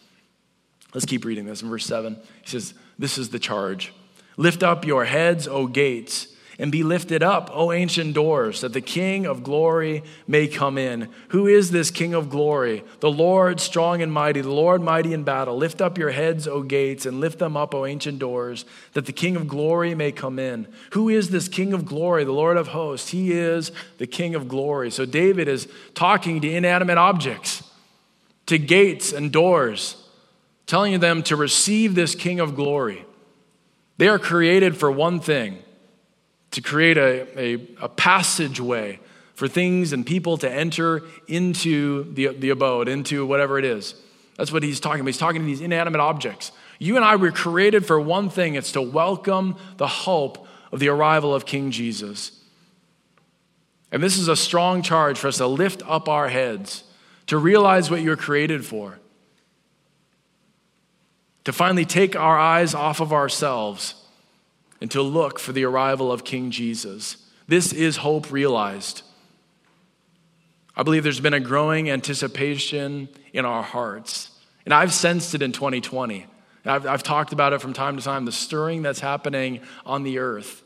Let's 0.94 1.04
keep 1.04 1.24
reading 1.24 1.46
this 1.46 1.62
in 1.62 1.68
verse 1.68 1.84
7. 1.84 2.16
He 2.42 2.48
says, 2.48 2.74
This 2.96 3.18
is 3.18 3.30
the 3.30 3.40
charge 3.40 3.92
Lift 4.36 4.62
up 4.62 4.84
your 4.84 5.04
heads, 5.04 5.48
O 5.48 5.66
gates 5.66 6.28
and 6.58 6.70
be 6.70 6.82
lifted 6.82 7.22
up, 7.22 7.50
O 7.52 7.72
ancient 7.72 8.14
doors, 8.14 8.60
that 8.60 8.72
the 8.72 8.80
King 8.80 9.26
of 9.26 9.42
glory 9.42 10.02
may 10.26 10.46
come 10.46 10.78
in. 10.78 11.08
Who 11.28 11.46
is 11.46 11.70
this 11.70 11.90
King 11.90 12.14
of 12.14 12.30
glory? 12.30 12.84
The 13.00 13.10
Lord 13.10 13.60
strong 13.60 14.02
and 14.02 14.12
mighty, 14.12 14.40
the 14.40 14.52
Lord 14.52 14.82
mighty 14.82 15.12
in 15.12 15.24
battle. 15.24 15.56
Lift 15.56 15.80
up 15.80 15.98
your 15.98 16.10
heads, 16.10 16.46
O 16.46 16.62
gates, 16.62 17.06
and 17.06 17.20
lift 17.20 17.38
them 17.38 17.56
up, 17.56 17.74
O 17.74 17.86
ancient 17.86 18.18
doors, 18.18 18.64
that 18.92 19.06
the 19.06 19.12
King 19.12 19.36
of 19.36 19.48
glory 19.48 19.94
may 19.94 20.12
come 20.12 20.38
in. 20.38 20.68
Who 20.92 21.08
is 21.08 21.30
this 21.30 21.48
King 21.48 21.72
of 21.72 21.84
glory? 21.84 22.24
The 22.24 22.32
Lord 22.32 22.56
of 22.56 22.68
hosts. 22.68 23.10
He 23.10 23.32
is 23.32 23.72
the 23.98 24.06
King 24.06 24.34
of 24.34 24.46
glory. 24.46 24.90
So 24.90 25.04
David 25.04 25.48
is 25.48 25.66
talking 25.94 26.40
to 26.40 26.50
inanimate 26.50 26.98
objects, 26.98 27.64
to 28.46 28.58
gates 28.58 29.12
and 29.12 29.32
doors, 29.32 29.96
telling 30.66 31.00
them 31.00 31.22
to 31.24 31.36
receive 31.36 31.94
this 31.94 32.14
King 32.14 32.38
of 32.38 32.54
glory. 32.54 33.04
They 33.96 34.08
are 34.08 34.18
created 34.18 34.76
for 34.76 34.90
one 34.90 35.20
thing 35.20 35.58
to 36.54 36.60
create 36.60 36.96
a, 36.96 37.26
a, 37.38 37.54
a 37.80 37.88
passageway 37.88 39.00
for 39.34 39.48
things 39.48 39.92
and 39.92 40.06
people 40.06 40.38
to 40.38 40.50
enter 40.50 41.02
into 41.26 42.12
the, 42.14 42.28
the 42.28 42.50
abode, 42.50 42.88
into 42.88 43.26
whatever 43.26 43.58
it 43.58 43.64
is. 43.64 43.96
That's 44.36 44.52
what 44.52 44.62
he's 44.62 44.78
talking 44.78 45.00
about. 45.00 45.08
He's 45.08 45.18
talking 45.18 45.40
to 45.40 45.46
these 45.46 45.60
inanimate 45.60 46.00
objects. 46.00 46.52
You 46.78 46.94
and 46.94 47.04
I 47.04 47.16
were 47.16 47.32
created 47.32 47.84
for 47.84 48.00
one 48.00 48.30
thing 48.30 48.54
it's 48.54 48.70
to 48.72 48.82
welcome 48.82 49.56
the 49.78 49.88
hope 49.88 50.46
of 50.70 50.78
the 50.78 50.88
arrival 50.88 51.34
of 51.34 51.44
King 51.44 51.72
Jesus. 51.72 52.40
And 53.90 54.00
this 54.00 54.16
is 54.16 54.28
a 54.28 54.36
strong 54.36 54.82
charge 54.82 55.18
for 55.18 55.26
us 55.26 55.38
to 55.38 55.48
lift 55.48 55.82
up 55.88 56.08
our 56.08 56.28
heads, 56.28 56.84
to 57.26 57.36
realize 57.36 57.90
what 57.90 58.00
you're 58.00 58.16
created 58.16 58.64
for, 58.64 59.00
to 61.44 61.52
finally 61.52 61.84
take 61.84 62.14
our 62.14 62.38
eyes 62.38 62.74
off 62.74 63.00
of 63.00 63.12
ourselves 63.12 64.03
and 64.84 64.90
to 64.90 65.00
look 65.00 65.38
for 65.38 65.52
the 65.52 65.64
arrival 65.64 66.12
of 66.12 66.24
King 66.24 66.50
Jesus. 66.50 67.16
This 67.48 67.72
is 67.72 67.96
hope 67.96 68.30
realized. 68.30 69.00
I 70.76 70.82
believe 70.82 71.04
there's 71.04 71.20
been 71.20 71.32
a 71.32 71.40
growing 71.40 71.88
anticipation 71.88 73.08
in 73.32 73.46
our 73.46 73.62
hearts. 73.62 74.30
And 74.66 74.74
I've 74.74 74.92
sensed 74.92 75.34
it 75.34 75.40
in 75.40 75.52
2020. 75.52 76.26
I've, 76.66 76.86
I've, 76.86 77.02
talked 77.02 77.32
about 77.32 77.54
it 77.54 77.62
from 77.62 77.72
time 77.72 77.96
to 77.96 78.02
time 78.02 78.26
the 78.26 78.30
stirring 78.30 78.82
that's 78.82 79.00
happening 79.00 79.60
on 79.86 80.02
the 80.02 80.18
earth. 80.18 80.62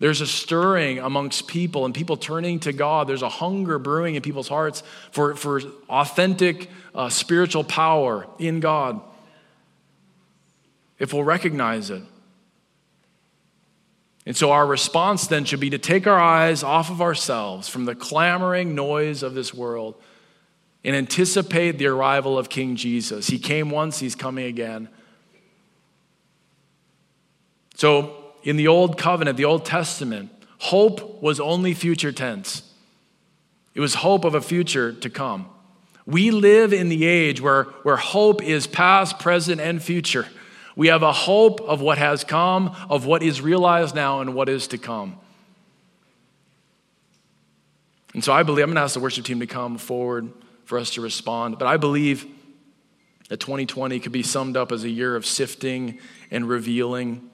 There's 0.00 0.20
a 0.20 0.26
stirring 0.26 0.98
amongst 0.98 1.46
people 1.46 1.86
and 1.86 1.94
people 1.94 2.18
turning 2.18 2.60
to 2.60 2.74
God. 2.74 3.08
There's 3.08 3.22
a 3.22 3.30
hunger 3.30 3.78
brewing 3.78 4.16
in 4.16 4.20
people's 4.20 4.48
hearts 4.48 4.82
for, 5.12 5.34
for 5.34 5.62
authentic 5.88 6.68
uh, 6.94 7.08
spiritual 7.08 7.64
power 7.64 8.26
in 8.38 8.60
God. 8.60 9.00
If 10.98 11.14
we'll 11.14 11.24
recognize 11.24 11.88
it. 11.88 12.02
And 14.26 14.36
so 14.36 14.50
our 14.50 14.66
response 14.66 15.28
then 15.28 15.44
should 15.44 15.60
be 15.60 15.70
to 15.70 15.78
take 15.78 16.06
our 16.08 16.18
eyes 16.18 16.64
off 16.64 16.90
of 16.90 17.00
ourselves 17.00 17.68
from 17.68 17.84
the 17.84 17.94
clamoring 17.94 18.74
noise 18.74 19.22
of 19.22 19.34
this 19.34 19.54
world 19.54 19.94
and 20.84 20.96
anticipate 20.96 21.78
the 21.78 21.86
arrival 21.86 22.36
of 22.36 22.48
King 22.48 22.74
Jesus. 22.74 23.28
He 23.28 23.38
came 23.38 23.70
once, 23.70 24.00
he's 24.00 24.16
coming 24.16 24.46
again. 24.46 24.88
So 27.76 28.16
in 28.42 28.56
the 28.56 28.68
Old 28.68 28.98
Covenant, 28.98 29.36
the 29.36 29.44
Old 29.44 29.64
Testament, 29.64 30.30
hope 30.58 31.22
was 31.22 31.38
only 31.38 31.72
future 31.72 32.12
tense. 32.12 32.62
It 33.74 33.80
was 33.80 33.94
hope 33.94 34.24
of 34.24 34.34
a 34.34 34.40
future 34.40 34.92
to 34.92 35.10
come. 35.10 35.48
We 36.06 36.30
live 36.30 36.72
in 36.72 36.88
the 36.88 37.04
age 37.04 37.40
where, 37.40 37.64
where 37.82 37.96
hope 37.96 38.42
is 38.42 38.66
past, 38.66 39.18
present, 39.18 39.60
and 39.60 39.82
future. 39.82 40.26
We 40.76 40.88
have 40.88 41.02
a 41.02 41.12
hope 41.12 41.60
of 41.62 41.80
what 41.80 41.96
has 41.96 42.22
come, 42.22 42.76
of 42.90 43.06
what 43.06 43.22
is 43.22 43.40
realized 43.40 43.94
now, 43.94 44.20
and 44.20 44.34
what 44.34 44.50
is 44.50 44.68
to 44.68 44.78
come. 44.78 45.18
And 48.12 48.22
so 48.22 48.32
I 48.32 48.42
believe, 48.42 48.62
I'm 48.62 48.70
going 48.70 48.76
to 48.76 48.82
ask 48.82 48.94
the 48.94 49.00
worship 49.00 49.24
team 49.24 49.40
to 49.40 49.46
come 49.46 49.78
forward 49.78 50.30
for 50.64 50.78
us 50.78 50.90
to 50.90 51.00
respond. 51.00 51.58
But 51.58 51.66
I 51.66 51.78
believe 51.78 52.26
that 53.28 53.40
2020 53.40 53.98
could 54.00 54.12
be 54.12 54.22
summed 54.22 54.56
up 54.56 54.70
as 54.70 54.84
a 54.84 54.90
year 54.90 55.16
of 55.16 55.26
sifting 55.26 55.98
and 56.30 56.48
revealing. 56.48 57.30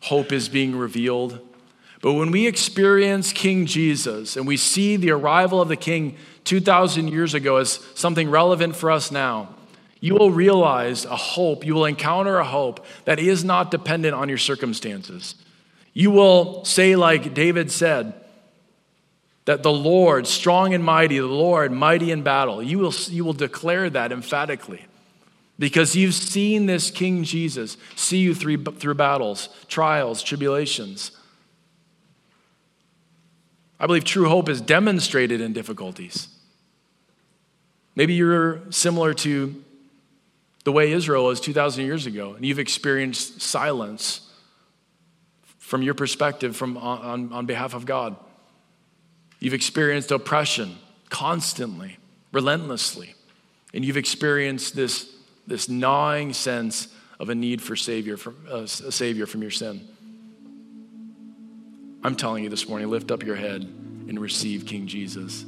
Hope 0.00 0.32
is 0.32 0.48
being 0.48 0.76
revealed. 0.76 1.40
But 2.00 2.14
when 2.14 2.30
we 2.30 2.46
experience 2.46 3.32
King 3.32 3.66
Jesus 3.66 4.36
and 4.36 4.46
we 4.46 4.56
see 4.56 4.96
the 4.96 5.10
arrival 5.10 5.60
of 5.60 5.68
the 5.68 5.76
King 5.76 6.16
2,000 6.44 7.08
years 7.08 7.34
ago 7.34 7.56
as 7.56 7.80
something 7.94 8.30
relevant 8.30 8.76
for 8.76 8.90
us 8.90 9.10
now, 9.10 9.54
you 10.00 10.14
will 10.14 10.30
realize 10.30 11.04
a 11.04 11.16
hope, 11.16 11.64
you 11.64 11.74
will 11.74 11.84
encounter 11.84 12.38
a 12.38 12.44
hope 12.44 12.84
that 13.04 13.18
is 13.18 13.44
not 13.44 13.70
dependent 13.70 14.14
on 14.14 14.28
your 14.28 14.38
circumstances. 14.38 15.34
You 15.92 16.10
will 16.10 16.64
say, 16.64 16.94
like 16.94 17.34
David 17.34 17.70
said, 17.72 18.14
that 19.46 19.62
the 19.62 19.72
Lord, 19.72 20.26
strong 20.26 20.74
and 20.74 20.84
mighty, 20.84 21.18
the 21.18 21.26
Lord, 21.26 21.72
mighty 21.72 22.12
in 22.12 22.22
battle. 22.22 22.62
You 22.62 22.78
will, 22.78 22.94
you 23.08 23.24
will 23.24 23.32
declare 23.32 23.88
that 23.90 24.12
emphatically 24.12 24.84
because 25.58 25.96
you've 25.96 26.14
seen 26.14 26.66
this 26.66 26.90
King 26.90 27.24
Jesus 27.24 27.76
see 27.96 28.18
you 28.18 28.34
through, 28.34 28.62
through 28.64 28.94
battles, 28.94 29.48
trials, 29.66 30.22
tribulations. 30.22 31.12
I 33.80 33.86
believe 33.86 34.04
true 34.04 34.28
hope 34.28 34.48
is 34.48 34.60
demonstrated 34.60 35.40
in 35.40 35.52
difficulties. 35.52 36.28
Maybe 37.96 38.14
you're 38.14 38.60
similar 38.70 39.14
to 39.14 39.64
the 40.68 40.72
way 40.72 40.92
Israel 40.92 41.24
was 41.24 41.40
2,000 41.40 41.86
years 41.86 42.04
ago, 42.04 42.34
and 42.34 42.44
you've 42.44 42.58
experienced 42.58 43.40
silence 43.40 44.20
from 45.56 45.80
your 45.80 45.94
perspective 45.94 46.54
from, 46.54 46.76
on, 46.76 47.32
on 47.32 47.46
behalf 47.46 47.72
of 47.72 47.86
God. 47.86 48.14
You've 49.40 49.54
experienced 49.54 50.10
oppression 50.10 50.76
constantly, 51.08 51.96
relentlessly, 52.32 53.14
and 53.72 53.82
you've 53.82 53.96
experienced 53.96 54.76
this, 54.76 55.10
this 55.46 55.70
gnawing 55.70 56.34
sense 56.34 56.88
of 57.18 57.30
a 57.30 57.34
need 57.34 57.62
for 57.62 57.74
savior 57.74 58.18
from, 58.18 58.36
uh, 58.50 58.56
a 58.56 58.68
savior 58.68 59.24
from 59.24 59.40
your 59.40 59.50
sin. 59.50 59.88
I'm 62.04 62.14
telling 62.14 62.44
you 62.44 62.50
this 62.50 62.68
morning, 62.68 62.90
lift 62.90 63.10
up 63.10 63.22
your 63.22 63.36
head 63.36 63.62
and 63.62 64.20
receive 64.20 64.66
King 64.66 64.86
Jesus. 64.86 65.46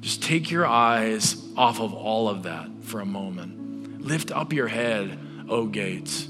Just 0.00 0.22
take 0.22 0.50
your 0.50 0.66
eyes 0.66 1.36
off 1.58 1.78
of 1.78 1.92
all 1.92 2.26
of 2.26 2.44
that 2.44 2.70
for 2.84 3.00
a 3.00 3.06
moment. 3.06 3.59
Lift 4.00 4.32
up 4.32 4.52
your 4.52 4.68
head, 4.68 5.18
O 5.48 5.66
gates. 5.66 6.28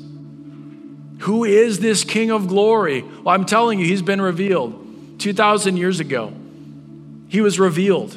Who 1.21 1.45
is 1.45 1.81
this 1.81 2.05
King 2.05 2.31
of 2.31 2.49
glory? 2.49 3.03
Well, 3.03 3.29
I'm 3.29 3.45
telling 3.45 3.79
you, 3.79 3.87
he's 3.87 4.03
been 4.03 4.21
revealed 4.21 5.19
2,000 5.19 5.77
years 5.77 6.01
ago. 6.01 6.33
He 7.29 7.41
was 7.41 7.59
revealed 7.59 8.17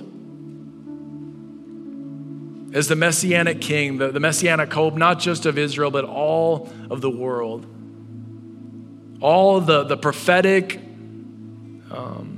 as 2.73 2.87
the 2.87 2.95
messianic 2.95 3.61
king, 3.61 3.97
the, 3.97 4.11
the 4.11 4.19
messianic 4.19 4.73
hope, 4.73 4.95
not 4.95 5.19
just 5.19 5.45
of 5.45 5.57
Israel, 5.57 5.91
but 5.91 6.05
all 6.05 6.71
of 6.89 7.01
the 7.01 7.09
world. 7.09 7.67
All 9.21 9.61
the, 9.61 9.83
the 9.83 9.97
prophetic 9.97 10.79
um, 11.93 12.33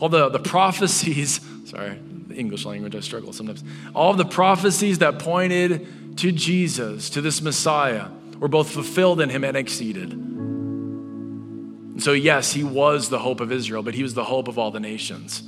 all 0.00 0.08
the, 0.08 0.28
the 0.28 0.38
prophecies, 0.38 1.40
sorry, 1.64 1.98
English 2.38 2.64
language, 2.64 2.94
I 2.94 3.00
struggle 3.00 3.32
sometimes. 3.32 3.64
All 3.94 4.14
the 4.14 4.24
prophecies 4.24 4.98
that 4.98 5.18
pointed 5.18 6.16
to 6.18 6.32
Jesus, 6.32 7.10
to 7.10 7.20
this 7.20 7.42
Messiah, 7.42 8.06
were 8.38 8.48
both 8.48 8.70
fulfilled 8.70 9.20
in 9.20 9.28
him 9.28 9.44
and 9.44 9.56
exceeded. 9.56 10.12
And 10.12 12.02
so, 12.02 12.12
yes, 12.12 12.52
he 12.52 12.62
was 12.62 13.08
the 13.08 13.18
hope 13.18 13.40
of 13.40 13.50
Israel, 13.50 13.82
but 13.82 13.94
he 13.94 14.02
was 14.02 14.14
the 14.14 14.24
hope 14.24 14.46
of 14.48 14.58
all 14.58 14.70
the 14.70 14.80
nations. 14.80 15.42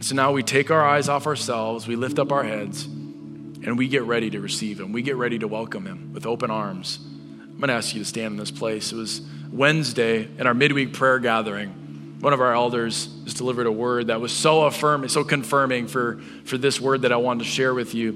So 0.00 0.14
now 0.14 0.32
we 0.32 0.42
take 0.42 0.70
our 0.70 0.86
eyes 0.86 1.08
off 1.08 1.26
ourselves, 1.26 1.88
we 1.88 1.96
lift 1.96 2.18
up 2.18 2.30
our 2.30 2.44
heads, 2.44 2.84
and 2.84 3.78
we 3.78 3.88
get 3.88 4.02
ready 4.02 4.28
to 4.30 4.40
receive 4.40 4.78
him. 4.78 4.92
We 4.92 5.00
get 5.00 5.16
ready 5.16 5.38
to 5.38 5.48
welcome 5.48 5.86
him 5.86 6.12
with 6.12 6.26
open 6.26 6.50
arms. 6.50 6.98
I'm 7.02 7.56
going 7.58 7.68
to 7.68 7.74
ask 7.74 7.94
you 7.94 8.00
to 8.02 8.04
stand 8.04 8.32
in 8.32 8.36
this 8.36 8.50
place. 8.50 8.92
It 8.92 8.96
was 8.96 9.22
Wednesday 9.50 10.28
in 10.38 10.46
our 10.46 10.52
midweek 10.52 10.92
prayer 10.92 11.18
gathering 11.18 11.83
one 12.24 12.32
of 12.32 12.40
our 12.40 12.54
elders 12.54 13.08
just 13.24 13.36
delivered 13.36 13.66
a 13.66 13.70
word 13.70 14.06
that 14.06 14.18
was 14.18 14.32
so 14.32 14.62
affirming, 14.62 15.10
so 15.10 15.22
confirming 15.22 15.86
for, 15.86 16.22
for 16.46 16.56
this 16.56 16.80
word 16.80 17.02
that 17.02 17.12
I 17.12 17.16
wanted 17.16 17.44
to 17.44 17.50
share 17.50 17.74
with 17.74 17.94
you. 17.94 18.12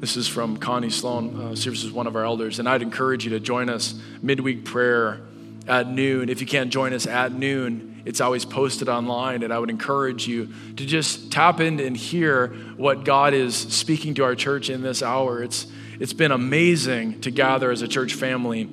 This 0.00 0.16
is 0.16 0.26
from 0.26 0.56
Connie 0.56 0.88
Sloan. 0.88 1.38
Uh, 1.38 1.54
serves 1.54 1.92
one 1.92 2.06
of 2.06 2.16
our 2.16 2.24
elders. 2.24 2.58
And 2.58 2.66
I'd 2.66 2.80
encourage 2.80 3.26
you 3.26 3.32
to 3.32 3.40
join 3.40 3.68
us 3.68 4.00
midweek 4.22 4.64
prayer 4.64 5.20
at 5.68 5.86
noon. 5.86 6.30
If 6.30 6.40
you 6.40 6.46
can't 6.46 6.72
join 6.72 6.94
us 6.94 7.06
at 7.06 7.32
noon, 7.32 8.00
it's 8.06 8.22
always 8.22 8.46
posted 8.46 8.88
online. 8.88 9.42
And 9.42 9.52
I 9.52 9.58
would 9.58 9.68
encourage 9.68 10.26
you 10.26 10.48
to 10.76 10.86
just 10.86 11.30
tap 11.30 11.60
in 11.60 11.80
and 11.80 11.94
hear 11.94 12.46
what 12.78 13.04
God 13.04 13.34
is 13.34 13.54
speaking 13.54 14.14
to 14.14 14.24
our 14.24 14.34
church 14.34 14.70
in 14.70 14.80
this 14.80 15.02
hour. 15.02 15.42
It's, 15.42 15.66
it's 16.00 16.14
been 16.14 16.32
amazing 16.32 17.20
to 17.20 17.30
gather 17.30 17.70
as 17.70 17.82
a 17.82 17.88
church 17.88 18.14
family. 18.14 18.70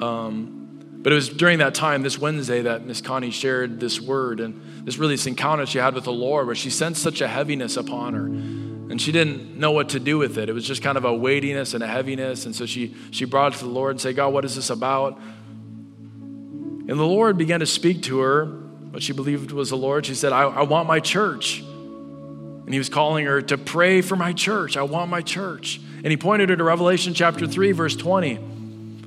Um, 0.00 0.63
but 1.04 1.12
it 1.12 1.16
was 1.16 1.28
during 1.28 1.58
that 1.58 1.74
time, 1.74 2.02
this 2.02 2.18
Wednesday, 2.18 2.62
that 2.62 2.86
Miss 2.86 3.02
Connie 3.02 3.30
shared 3.30 3.78
this 3.78 4.00
word 4.00 4.40
and 4.40 4.86
this 4.86 4.96
really 4.96 5.16
this 5.16 5.26
encounter 5.26 5.66
she 5.66 5.76
had 5.76 5.94
with 5.94 6.04
the 6.04 6.12
Lord 6.12 6.46
where 6.46 6.54
she 6.54 6.70
sensed 6.70 7.02
such 7.02 7.20
a 7.20 7.28
heaviness 7.28 7.76
upon 7.76 8.14
her. 8.14 8.24
And 8.24 8.98
she 8.98 9.12
didn't 9.12 9.58
know 9.58 9.70
what 9.70 9.90
to 9.90 10.00
do 10.00 10.16
with 10.16 10.38
it. 10.38 10.48
It 10.48 10.54
was 10.54 10.66
just 10.66 10.82
kind 10.82 10.96
of 10.96 11.04
a 11.04 11.14
weightiness 11.14 11.74
and 11.74 11.84
a 11.84 11.86
heaviness. 11.86 12.46
And 12.46 12.56
so 12.56 12.64
she, 12.64 12.94
she 13.10 13.26
brought 13.26 13.54
it 13.54 13.58
to 13.58 13.64
the 13.64 13.70
Lord 13.70 13.90
and 13.90 14.00
said, 14.00 14.16
God, 14.16 14.32
what 14.32 14.46
is 14.46 14.56
this 14.56 14.70
about? 14.70 15.18
And 15.18 16.88
the 16.88 17.04
Lord 17.04 17.36
began 17.36 17.60
to 17.60 17.66
speak 17.66 18.04
to 18.04 18.20
her, 18.20 18.46
what 18.46 19.02
she 19.02 19.12
believed 19.12 19.52
was 19.52 19.68
the 19.68 19.76
Lord. 19.76 20.06
She 20.06 20.14
said, 20.14 20.32
I, 20.32 20.44
I 20.44 20.62
want 20.62 20.88
my 20.88 21.00
church. 21.00 21.58
And 21.60 22.72
he 22.72 22.78
was 22.78 22.88
calling 22.88 23.26
her 23.26 23.42
to 23.42 23.58
pray 23.58 24.00
for 24.00 24.16
my 24.16 24.32
church. 24.32 24.78
I 24.78 24.84
want 24.84 25.10
my 25.10 25.20
church. 25.20 25.82
And 25.96 26.06
he 26.06 26.16
pointed 26.16 26.48
her 26.48 26.56
to 26.56 26.64
Revelation 26.64 27.12
chapter 27.12 27.46
3, 27.46 27.72
verse 27.72 27.94
20 27.94 28.53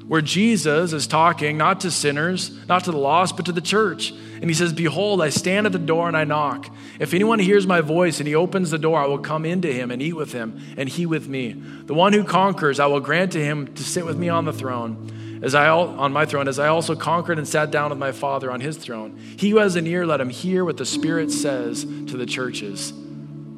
where 0.07 0.21
Jesus 0.21 0.93
is 0.93 1.05
talking 1.05 1.57
not 1.57 1.81
to 1.81 1.91
sinners, 1.91 2.51
not 2.67 2.85
to 2.85 2.91
the 2.91 2.97
lost, 2.97 3.35
but 3.35 3.45
to 3.45 3.51
the 3.51 3.61
church. 3.61 4.11
And 4.11 4.45
he 4.45 4.53
says, 4.53 4.71
Behold, 4.71 5.21
I 5.21 5.29
stand 5.29 5.65
at 5.65 5.73
the 5.73 5.79
door 5.79 6.07
and 6.07 6.15
I 6.15 6.23
knock. 6.23 6.73
If 6.99 7.13
anyone 7.13 7.39
hears 7.39 7.67
my 7.67 7.81
voice 7.81 8.19
and 8.19 8.27
he 8.27 8.35
opens 8.35 8.71
the 8.71 8.77
door, 8.77 8.99
I 8.99 9.05
will 9.05 9.17
come 9.17 9.43
into 9.43 9.71
him 9.71 9.91
and 9.91 10.01
eat 10.01 10.13
with 10.13 10.31
him, 10.31 10.61
and 10.77 10.87
he 10.87 11.05
with 11.05 11.27
me. 11.27 11.51
The 11.51 11.93
one 11.93 12.13
who 12.13 12.23
conquers, 12.23 12.79
I 12.79 12.85
will 12.85 13.01
grant 13.01 13.33
to 13.33 13.43
him 13.43 13.73
to 13.75 13.83
sit 13.83 14.05
with 14.05 14.17
me 14.17 14.29
on 14.29 14.45
the 14.45 14.53
throne, 14.53 15.39
as 15.43 15.53
I 15.53 15.67
on 15.67 16.13
my 16.13 16.25
throne, 16.25 16.47
as 16.47 16.57
I 16.57 16.67
also 16.67 16.95
conquered 16.95 17.37
and 17.37 17.47
sat 17.47 17.69
down 17.69 17.89
with 17.89 17.99
my 17.99 18.13
Father 18.13 18.49
on 18.49 18.61
his 18.61 18.77
throne. 18.77 19.17
He 19.37 19.49
who 19.49 19.57
has 19.57 19.75
an 19.75 19.85
ear, 19.87 20.05
let 20.05 20.21
him 20.21 20.29
hear 20.29 20.63
what 20.63 20.77
the 20.77 20.85
Spirit 20.85 21.31
says 21.31 21.83
to 21.83 22.17
the 22.17 22.25
churches. 22.25 22.91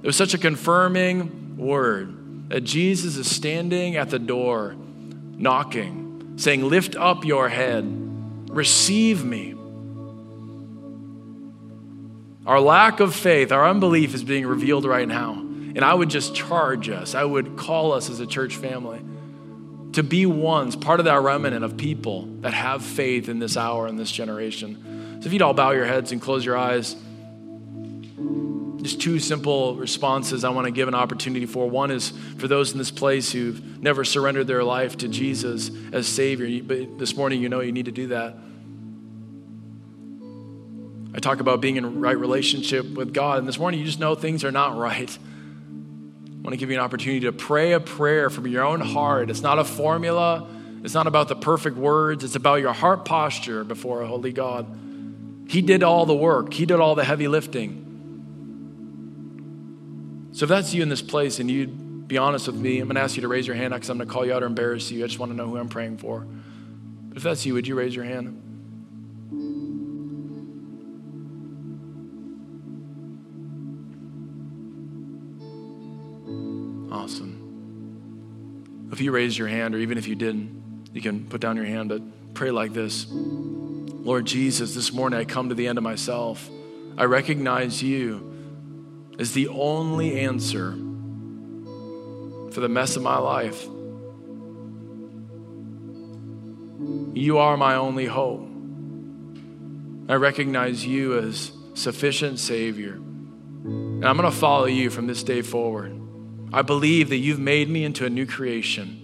It 0.01 0.07
was 0.07 0.15
such 0.15 0.33
a 0.33 0.39
confirming 0.39 1.57
word 1.57 2.49
that 2.49 2.61
Jesus 2.61 3.17
is 3.17 3.29
standing 3.29 3.97
at 3.97 4.09
the 4.09 4.17
door, 4.17 4.75
knocking 5.37 5.98
saying, 6.39 6.67
Lift 6.67 6.95
up 6.95 7.25
your 7.25 7.49
head, 7.49 7.85
receive 8.49 9.23
me. 9.23 9.55
Our 12.45 12.59
lack 12.59 12.99
of 12.99 13.13
faith, 13.13 13.51
our 13.51 13.67
unbelief 13.67 14.15
is 14.15 14.23
being 14.23 14.47
revealed 14.47 14.85
right 14.85 15.07
now. 15.07 15.33
And 15.33 15.85
I 15.85 15.93
would 15.93 16.09
just 16.09 16.33
charge 16.33 16.89
us, 16.89 17.13
I 17.13 17.23
would 17.23 17.57
call 17.57 17.93
us 17.93 18.09
as 18.09 18.19
a 18.19 18.25
church 18.25 18.55
family 18.55 19.01
to 19.93 20.03
be 20.03 20.25
ones, 20.25 20.75
part 20.75 20.99
of 20.99 21.05
that 21.05 21.21
remnant 21.21 21.63
of 21.63 21.77
people 21.77 22.25
that 22.41 22.53
have 22.53 22.83
faith 22.83 23.27
in 23.27 23.39
this 23.39 23.57
hour, 23.57 23.87
in 23.87 23.95
this 23.95 24.11
generation. 24.11 25.19
So 25.21 25.27
if 25.27 25.33
you'd 25.33 25.41
all 25.41 25.53
bow 25.53 25.71
your 25.71 25.85
heads 25.85 26.11
and 26.11 26.21
close 26.21 26.45
your 26.45 26.57
eyes. 26.57 26.95
Just 28.81 29.01
two 29.01 29.19
simple 29.19 29.75
responses 29.75 30.45
I 30.45 30.49
want 30.49 30.65
to 30.65 30.71
give 30.71 30.87
an 30.87 30.95
opportunity 30.95 31.45
for. 31.45 31.69
One 31.69 31.91
is 31.91 32.13
for 32.37 32.47
those 32.47 32.71
in 32.71 32.77
this 32.77 32.91
place 32.91 33.29
who've 33.29 33.81
never 33.81 34.05
surrendered 34.05 34.47
their 34.47 34.63
life 34.63 34.97
to 34.99 35.09
Jesus 35.09 35.69
as 35.91 36.07
Savior, 36.07 36.63
but 36.63 36.97
this 36.97 37.17
morning 37.17 37.41
you 37.41 37.49
know 37.49 37.59
you 37.59 37.73
need 37.73 37.85
to 37.85 37.91
do 37.91 38.07
that. 38.07 38.37
I 41.13 41.19
talk 41.19 41.41
about 41.41 41.59
being 41.59 41.75
in 41.75 41.99
right 41.99 42.17
relationship 42.17 42.85
with 42.93 43.13
God, 43.13 43.39
and 43.39 43.47
this 43.47 43.59
morning 43.59 43.81
you 43.81 43.85
just 43.85 43.99
know 43.99 44.15
things 44.15 44.45
are 44.45 44.51
not 44.51 44.77
right. 44.77 45.09
I 45.09 46.41
want 46.41 46.51
to 46.51 46.57
give 46.57 46.69
you 46.69 46.77
an 46.77 46.81
opportunity 46.81 47.21
to 47.21 47.33
pray 47.33 47.73
a 47.73 47.81
prayer 47.81 48.29
from 48.29 48.47
your 48.47 48.63
own 48.63 48.79
heart. 48.79 49.29
It's 49.29 49.41
not 49.41 49.59
a 49.59 49.65
formula, 49.65 50.47
it's 50.83 50.93
not 50.93 51.05
about 51.05 51.27
the 51.27 51.35
perfect 51.35 51.75
words, 51.75 52.23
it's 52.23 52.35
about 52.35 52.61
your 52.61 52.71
heart 52.71 53.03
posture 53.03 53.65
before 53.65 54.03
a 54.03 54.07
holy 54.07 54.31
God. 54.31 54.67
He 55.49 55.61
did 55.61 55.83
all 55.83 56.05
the 56.05 56.15
work, 56.15 56.53
He 56.53 56.65
did 56.65 56.79
all 56.79 56.95
the 56.95 57.03
heavy 57.03 57.27
lifting. 57.27 57.87
So 60.39 60.45
if 60.45 60.49
that's 60.49 60.73
you 60.73 60.81
in 60.81 60.87
this 60.87 61.01
place 61.01 61.39
and 61.39 61.51
you'd 61.51 62.07
be 62.07 62.17
honest 62.17 62.47
with 62.47 62.55
me, 62.55 62.79
I'm 62.79 62.87
going 62.87 62.95
to 62.95 63.01
ask 63.01 63.17
you 63.17 63.23
to 63.23 63.27
raise 63.27 63.45
your 63.45 63.57
hand 63.57 63.73
because 63.73 63.89
I'm 63.89 63.97
going 63.97 64.07
to 64.07 64.13
call 64.13 64.25
you 64.25 64.31
out 64.31 64.41
or 64.41 64.45
embarrass 64.45 64.89
you. 64.89 65.03
I 65.03 65.07
just 65.07 65.19
want 65.19 65.33
to 65.33 65.35
know 65.35 65.45
who 65.45 65.57
I'm 65.57 65.67
praying 65.67 65.97
for. 65.97 66.25
But 67.09 67.17
if 67.17 67.23
that's 67.23 67.45
you, 67.45 67.55
would 67.55 67.67
you 67.67 67.75
raise 67.75 67.93
your 67.93 68.05
hand? 68.05 68.37
Awesome. 76.89 78.87
If 78.93 79.01
you 79.01 79.11
raised 79.11 79.37
your 79.37 79.49
hand, 79.49 79.75
or 79.75 79.79
even 79.79 79.97
if 79.97 80.07
you 80.07 80.15
didn't, 80.15 80.87
you 80.93 81.01
can 81.01 81.25
put 81.25 81.41
down 81.41 81.57
your 81.57 81.65
hand. 81.65 81.89
But 81.89 82.01
Pray 82.33 82.51
like 82.51 82.71
this 82.71 83.07
Lord 83.09 84.25
Jesus, 84.25 84.73
this 84.73 84.93
morning 84.93 85.19
I 85.19 85.25
come 85.25 85.49
to 85.49 85.55
the 85.55 85.67
end 85.67 85.77
of 85.77 85.83
myself. 85.83 86.49
I 86.97 87.03
recognize 87.03 87.83
you 87.83 88.28
as 89.19 89.33
the 89.33 89.49
only 89.49 90.21
answer 90.21 90.71
for 92.51 92.61
the 92.61 92.69
mess 92.69 92.95
of 92.95 93.03
my 93.03 93.17
life. 93.17 93.67
You 97.13 97.37
are 97.37 97.57
my 97.57 97.75
only 97.75 98.05
hope. 98.05 98.47
I 100.07 100.15
recognize 100.15 100.85
you 100.85 101.19
as 101.19 101.51
sufficient 101.73 102.39
Savior. 102.39 102.93
And 102.93 104.05
I'm 104.05 104.15
going 104.15 104.31
to 104.31 104.35
follow 104.35 104.65
you 104.65 104.89
from 104.89 105.05
this 105.05 105.21
day 105.21 105.41
forward. 105.41 105.99
I 106.53 106.61
believe 106.61 107.09
that 107.09 107.17
you've 107.17 107.39
made 107.39 107.69
me 107.69 107.83
into 107.83 108.05
a 108.05 108.09
new 108.09 108.25
creation. 108.25 108.95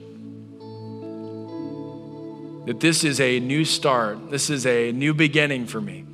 That 2.65 2.79
this 2.79 3.03
is 3.03 3.19
a 3.19 3.39
new 3.41 3.65
start, 3.65 4.31
this 4.31 4.49
is 4.49 4.65
a 4.65 4.93
new 4.93 5.13
beginning 5.13 5.67
for 5.67 5.81
me. 5.81 6.05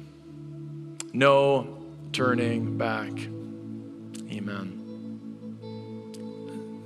No 1.14 1.78
turning 2.12 2.78
back. 2.78 3.12
Amen. 4.42 4.80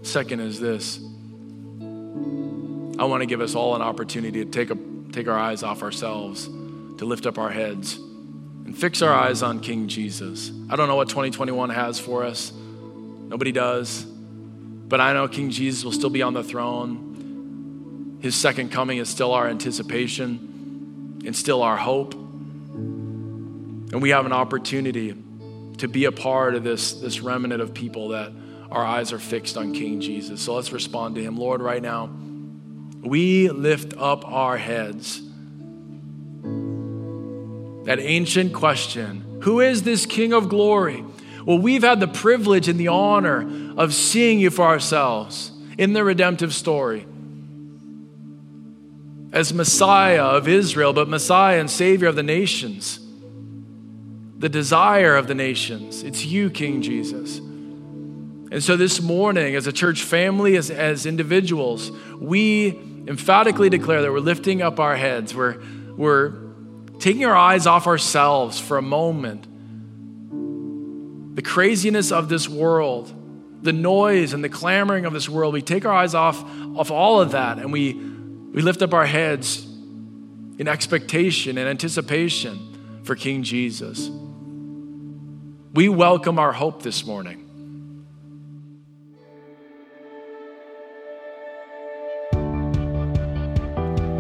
Second 0.04 0.42
is 0.42 0.60
this 0.60 1.00
I 3.00 3.06
want 3.06 3.22
to 3.22 3.26
give 3.26 3.40
us 3.42 3.56
all 3.56 3.76
an 3.76 3.82
opportunity 3.82 4.44
to 4.44 4.52
take, 4.52 4.70
a, 4.72 4.78
take 5.12 5.28
our 5.28 5.38
eyes 5.38 5.64
off 5.64 5.82
ourselves, 5.82 6.46
to 6.46 7.06
lift 7.06 7.26
up 7.26 7.38
our 7.38 7.50
heads, 7.50 7.96
and 7.96 8.78
fix 8.78 9.02
our 9.02 9.14
eyes 9.14 9.42
on 9.42 9.62
King 9.62 9.88
Jesus. 9.88 10.52
I 10.70 10.76
don't 10.76 10.88
know 10.88 10.98
what 10.98 11.10
2021 11.10 11.70
has 11.70 12.00
for 12.00 12.24
us, 12.24 12.52
nobody 12.52 13.52
does. 13.52 14.06
But 14.88 15.02
I 15.02 15.14
know 15.14 15.28
King 15.28 15.50
Jesus 15.50 15.84
will 15.84 15.92
still 15.92 16.12
be 16.12 16.22
on 16.22 16.36
the 16.36 16.44
throne. 16.44 18.20
His 18.22 18.36
second 18.36 18.72
coming 18.72 19.00
is 19.00 19.10
still 19.10 19.34
our 19.34 19.48
anticipation 19.48 21.24
and 21.26 21.36
still 21.36 21.64
our 21.64 21.76
hope. 21.76 22.14
And 22.14 24.00
we 24.00 24.12
have 24.12 24.28
an 24.28 24.32
opportunity 24.32 25.16
to 25.78 25.88
be 25.88 26.06
a 26.06 26.12
part 26.12 26.56
of 26.56 26.64
this, 26.64 26.94
this 26.94 27.22
remnant 27.22 27.62
of 27.62 27.74
people 27.74 28.10
that 28.10 28.32
our 28.72 28.86
eyes 28.86 29.14
are 29.14 29.20
fixed 29.20 29.58
on 29.58 29.74
King 29.74 30.02
Jesus. 30.02 30.42
So 30.42 30.56
let's 30.56 30.72
respond 30.72 31.16
to 31.16 31.24
him. 31.24 31.38
Lord, 31.38 31.62
right 31.62 31.82
now, 31.82 32.10
we 33.02 33.50
lift 33.50 33.94
up 33.98 34.28
our 34.28 34.58
heads. 34.58 35.22
That 37.86 38.00
ancient 38.00 38.54
question 38.54 39.40
Who 39.44 39.60
is 39.62 39.84
this 39.84 40.06
King 40.06 40.34
of 40.34 40.50
glory? 40.50 41.04
Well, 41.46 41.60
we've 41.60 41.84
had 41.84 42.00
the 42.00 42.08
privilege 42.08 42.68
and 42.68 42.80
the 42.80 42.88
honor 42.88 43.74
of 43.78 43.94
seeing 43.94 44.40
you 44.40 44.50
for 44.50 44.66
ourselves 44.66 45.52
in 45.78 45.94
the 45.94 46.04
redemptive 46.04 46.56
story 46.56 47.06
as 49.36 49.54
Messiah 49.54 50.24
of 50.24 50.48
Israel, 50.48 50.94
but 50.94 51.10
Messiah 51.10 51.60
and 51.60 51.70
Savior 51.70 52.08
of 52.08 52.16
the 52.16 52.24
nations, 52.24 53.05
the 54.38 54.50
desire 54.50 55.16
of 55.16 55.28
the 55.28 55.36
nations. 55.36 56.04
It's 56.04 56.26
you, 56.26 56.50
King 56.50 56.82
Jesus. 56.82 57.38
And 57.38 58.64
so 58.64 58.76
this 58.76 59.02
morning, 59.02 59.56
as 59.56 59.66
a 59.68 59.72
church 59.72 60.04
family, 60.04 60.56
as, 60.56 60.70
as 60.70 61.06
individuals, 61.06 61.92
we 62.20 62.70
emphatically 63.08 63.70
declare 63.70 64.02
that 64.02 64.12
we're 64.12 64.20
lifting 64.20 64.62
up 64.62 64.80
our 64.80 64.96
heads. 64.96 65.34
We're, 65.34 65.62
we're 65.96 66.34
taking 67.00 67.26
our 67.26 67.36
eyes 67.36 67.66
off 67.68 67.88
ourselves 67.88 68.60
for 68.60 68.78
a 68.78 68.82
moment. 68.82 69.48
The 71.36 71.42
craziness 71.42 72.12
of 72.12 72.30
this 72.30 72.48
world, 72.48 73.14
the 73.62 73.74
noise 73.74 74.34
and 74.34 74.44
the 74.44 74.50
clamoring 74.50 75.06
of 75.06 75.14
this 75.14 75.28
world, 75.30 75.54
we 75.54 75.62
take 75.62 75.86
our 75.86 75.94
eyes 75.94 76.14
off 76.14 76.44
of 76.78 76.92
all 76.92 77.22
of 77.22 77.32
that 77.32 77.58
and 77.58 77.72
we, 77.72 77.94
we 77.94 78.62
lift 78.62 78.82
up 78.82 78.94
our 78.94 79.06
heads 79.06 79.66
in 80.58 80.68
expectation 80.68 81.58
and 81.58 81.68
anticipation 81.68 83.02
for 83.04 83.16
King 83.16 83.44
Jesus. 83.44 84.10
We 85.76 85.90
welcome 85.90 86.40
our 86.40 86.54
hope 86.54 86.84
this 86.84 87.06
morning. 87.06 87.42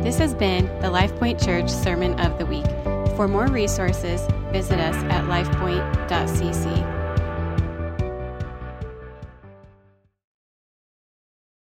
This 0.03 0.17
has 0.17 0.33
been 0.33 0.65
the 0.81 0.87
LifePoint 0.87 1.41
Church 1.41 1.69
Sermon 1.69 2.19
of 2.19 2.37
the 2.37 2.45
Week. 2.45 2.65
For 3.15 3.29
more 3.29 3.47
resources, 3.47 4.27
visit 4.51 4.81
us 4.81 4.97
at 5.05 5.23
lifepoint.cc. 5.29 6.94